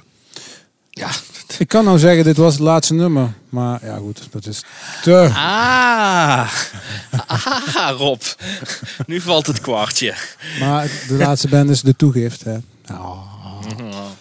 Ja. 0.91 1.11
Ik 1.59 1.69
kan 1.69 1.85
nou 1.85 1.99
zeggen, 1.99 2.25
dit 2.25 2.37
was 2.37 2.53
het 2.53 2.63
laatste 2.63 2.95
nummer. 2.95 3.35
Maar 3.49 3.85
ja, 3.85 3.97
goed, 3.97 4.29
dat 4.31 4.47
is 4.47 4.63
te... 5.03 5.31
Ah. 5.35 6.53
ah, 7.77 7.99
Rob. 7.99 8.23
Nu 9.07 9.21
valt 9.21 9.47
het 9.47 9.61
kwartje. 9.61 10.15
Maar 10.61 10.91
de 11.09 11.15
laatste 11.15 11.49
band 11.49 11.71
is 11.71 11.81
de 11.81 11.97
toegift. 11.97 12.45
Hè. 12.45 12.59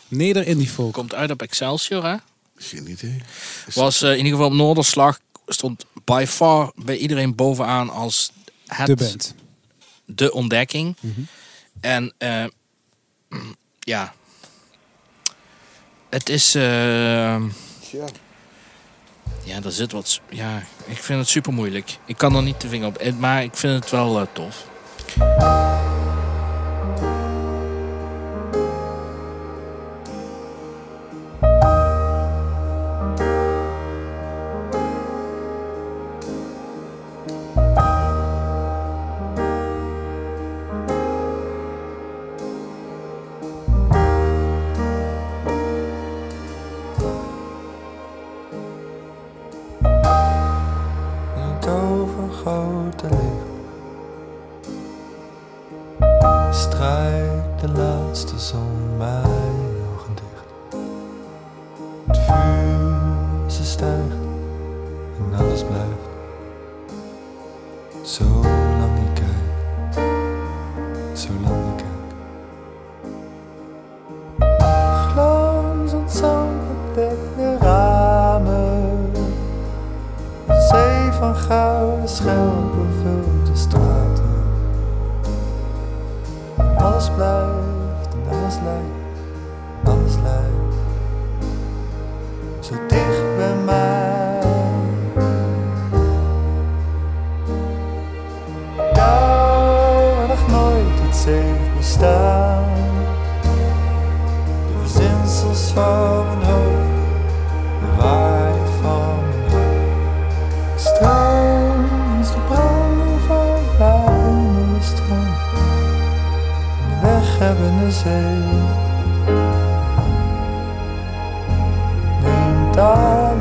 Neder 0.08 0.48
in 0.48 0.58
die 0.58 0.70
folk. 0.70 0.94
Komt 0.94 1.14
uit 1.14 1.32
op 1.32 1.42
Excelsior, 1.42 2.06
hè? 2.06 2.16
Geen 2.58 2.90
idee. 2.90 3.22
Is 3.68 3.76
Was 3.76 4.02
eh, 4.02 4.10
in 4.10 4.18
ieder 4.18 4.32
geval 4.32 4.48
op 4.48 4.54
Noorderslag 4.54 5.20
stond 5.48 5.86
by 6.06 6.26
far 6.28 6.72
bij 6.76 6.98
iedereen 6.98 7.36
bovenaan 7.36 7.90
als 7.90 8.32
het 8.68 8.88
De 8.88 8.96
band. 8.96 9.34
de 10.06 10.34
ontdekking. 10.34 10.96
En 11.84 12.14
eh, 12.18 12.46
ja, 13.80 14.14
het 16.10 16.30
is. 16.30 16.56
eh, 16.56 16.62
Ja. 17.92 18.06
ja, 19.44 19.60
daar 19.60 19.72
zit 19.72 19.92
wat. 19.92 20.20
Ja, 20.30 20.64
ik 20.86 20.98
vind 21.04 21.20
het 21.20 21.28
super 21.30 21.54
moeilijk. 21.54 21.98
Ik 22.06 22.18
kan 22.18 22.36
er 22.36 22.44
niet 22.44 22.62
de 22.62 22.68
vinger 22.68 22.88
op, 22.88 23.14
maar 23.18 23.44
ik 23.44 23.56
vind 23.56 23.82
het 23.84 23.92
wel 23.92 24.20
eh, 24.20 24.26
tof. 24.34 24.66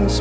Alles 0.03 0.21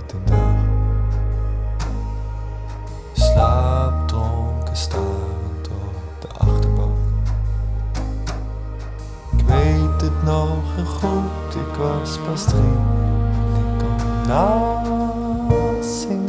onvergeten 0.00 0.20
dag. 0.26 0.68
Slaapdronken 3.12 4.76
starend 4.76 5.68
op 5.68 5.94
de 6.20 6.28
achterbank. 6.28 6.96
Ik 9.38 9.44
weet 9.46 10.00
het 10.00 10.22
nog 10.24 10.76
en 10.76 10.86
goed, 10.86 11.54
ik 11.54 11.74
was 11.78 12.18
pas 12.26 12.44
drie. 12.44 12.60
En 12.60 13.70
ik 13.70 13.78
kon 13.78 14.26
nazingen. 14.26 16.28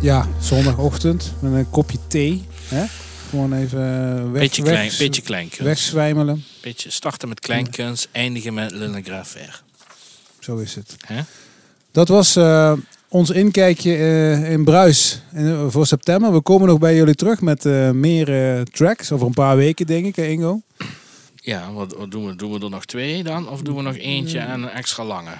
Ja, 0.00 0.26
zondagochtend 0.40 1.32
met 1.40 1.52
een 1.52 1.70
kopje 1.70 1.98
thee. 2.06 2.46
Hè? 2.68 2.84
Gewoon 3.30 3.52
even 3.52 3.80
eh, 3.80 4.22
weg, 4.30 4.40
Beetje, 4.40 4.62
weg- 4.62 4.72
klein, 4.72 4.90
beetje 4.98 5.64
wegzwijmelen. 5.64 6.44
Beetje 6.62 6.90
starten 6.90 7.28
met 7.28 7.40
kleinkunst, 7.40 8.08
eindigen 8.12 8.54
met 8.54 8.70
Lille. 8.70 9.02
Zo 10.48 10.56
is 10.56 10.74
het. 10.74 10.96
Hè? 11.06 11.20
Dat 11.90 12.08
was 12.08 12.36
eh, 12.36 12.72
ons 13.08 13.30
inkijkje 13.30 13.94
eh, 13.96 14.52
in 14.52 14.64
Bruis 14.64 15.22
in- 15.34 15.70
voor 15.70 15.86
september. 15.86 16.32
We 16.32 16.40
komen 16.40 16.68
nog 16.68 16.78
bij 16.78 16.94
jullie 16.96 17.14
terug 17.14 17.40
met 17.40 17.64
eh, 17.66 17.90
meer 17.90 18.56
eh, 18.56 18.60
tracks. 18.62 19.12
Over 19.12 19.26
een 19.26 19.32
paar 19.34 19.56
weken, 19.56 19.86
denk 19.86 20.06
ik, 20.06 20.16
hè, 20.16 20.24
Ingo. 20.26 20.60
Ja, 21.34 21.72
wat, 21.72 21.94
wat 21.96 22.10
doen 22.10 22.26
we? 22.26 22.36
Doen 22.36 22.52
we 22.52 22.60
er 22.64 22.70
nog 22.70 22.84
twee 22.84 23.22
dan? 23.22 23.48
Of 23.48 23.62
doen 23.62 23.76
we 23.76 23.82
nog 23.82 23.96
eentje 23.96 24.38
en 24.38 24.62
een 24.62 24.68
extra 24.68 25.04
lange? 25.04 25.30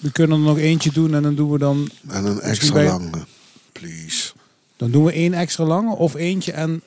We 0.00 0.12
kunnen 0.12 0.38
er 0.38 0.44
nog 0.44 0.58
eentje 0.58 0.92
doen 0.92 1.14
en 1.14 1.22
dan 1.22 1.34
doen 1.34 1.50
we 1.50 1.58
dan... 1.58 1.88
En 2.08 2.24
een 2.24 2.40
extra 2.40 2.72
bij- 2.74 2.86
lange. 2.86 3.24
Please. 3.72 4.32
Dan 4.76 4.90
doen 4.90 5.04
we 5.04 5.12
één 5.12 5.34
extra 5.34 5.64
lange 5.64 5.94
of 5.96 6.14
eentje 6.14 6.52
en 6.52 6.82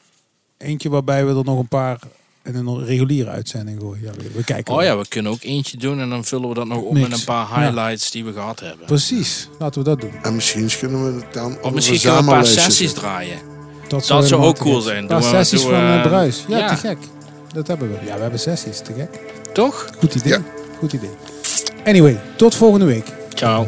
eentje 0.58 0.90
waarbij 0.90 1.26
we 1.26 1.36
er 1.40 1.44
nog 1.46 1.60
een 1.60 1.68
paar 1.68 2.00
in 2.56 2.66
een 2.68 2.86
reguliere 2.86 3.30
uitzending 3.30 3.80
gooien. 3.80 4.02
Ja, 4.04 4.12
we, 4.18 4.30
we 4.34 4.44
kijken. 4.44 4.74
Oh 4.74 4.84
ja, 4.84 4.98
we 4.98 5.08
kunnen 5.08 5.32
ook 5.32 5.44
eentje 5.44 5.78
doen 5.78 6.00
en 6.00 6.10
dan 6.10 6.24
vullen 6.26 6.50
we 6.50 6.56
dat 6.56 6.68
nog 6.68 6.82
op 6.82 6.94
Mix. 6.94 7.10
met 7.10 7.20
een 7.20 7.26
paar 7.26 7.48
Ja. 7.50 7.60
highlights 7.62 8.12
die 8.12 8.26
we 8.26 8.34
gehad 8.34 8.60
hebben. 8.60 8.86
Precies, 8.86 9.50
laten 9.60 9.84
we 9.84 9.90
dat 9.90 10.02
doen. 10.02 10.12
En 10.22 10.36
misschien 10.36 10.70
kunnen 10.80 11.06
we 11.14 11.20
het 11.26 11.34
dan 11.34 11.58
Of 11.62 11.72
misschien 11.74 12.00
kunnen 12.00 12.18
we 12.26 12.30
een 12.32 12.36
paar 12.36 12.46
sessies 12.46 12.94
draaien. 12.94 13.38
draaien. 13.38 13.58
Dat, 13.88 14.06
zou 14.06 14.34
ook 14.44 14.58
cool 14.58 14.82
zijn. 14.82 14.98
Een 15.02 15.08
paar 15.08 15.22
Doen 15.22 15.30
we- 15.32 15.36
sessies 15.38 15.62
doen 15.62 15.70
we, 15.70 15.76
van 15.76 15.86
eh, 15.86 16.02
Bruis. 16.02 16.44
Ja, 16.48 16.58
ja. 16.58 16.68
te 16.68 16.76
gek. 16.76 16.98
Dat 17.54 17.68
hebben 17.68 17.90
we. 17.90 18.06
Ja, 18.06 18.16
we 18.16 18.22
hebben 18.22 18.40
sessies. 18.40 18.80
Te 18.80 18.94
gek. 18.98 19.20
Toch? 19.54 19.88
Goed 19.98 20.16
idee. 20.16 20.32
Ja. 20.32 20.42
Goed 20.80 20.94
idee. 20.94 21.10
Anyway, 21.86 22.20
tot 22.36 22.56
volgende 22.56 22.86
week. 22.86 23.06
Ciao. 23.34 23.66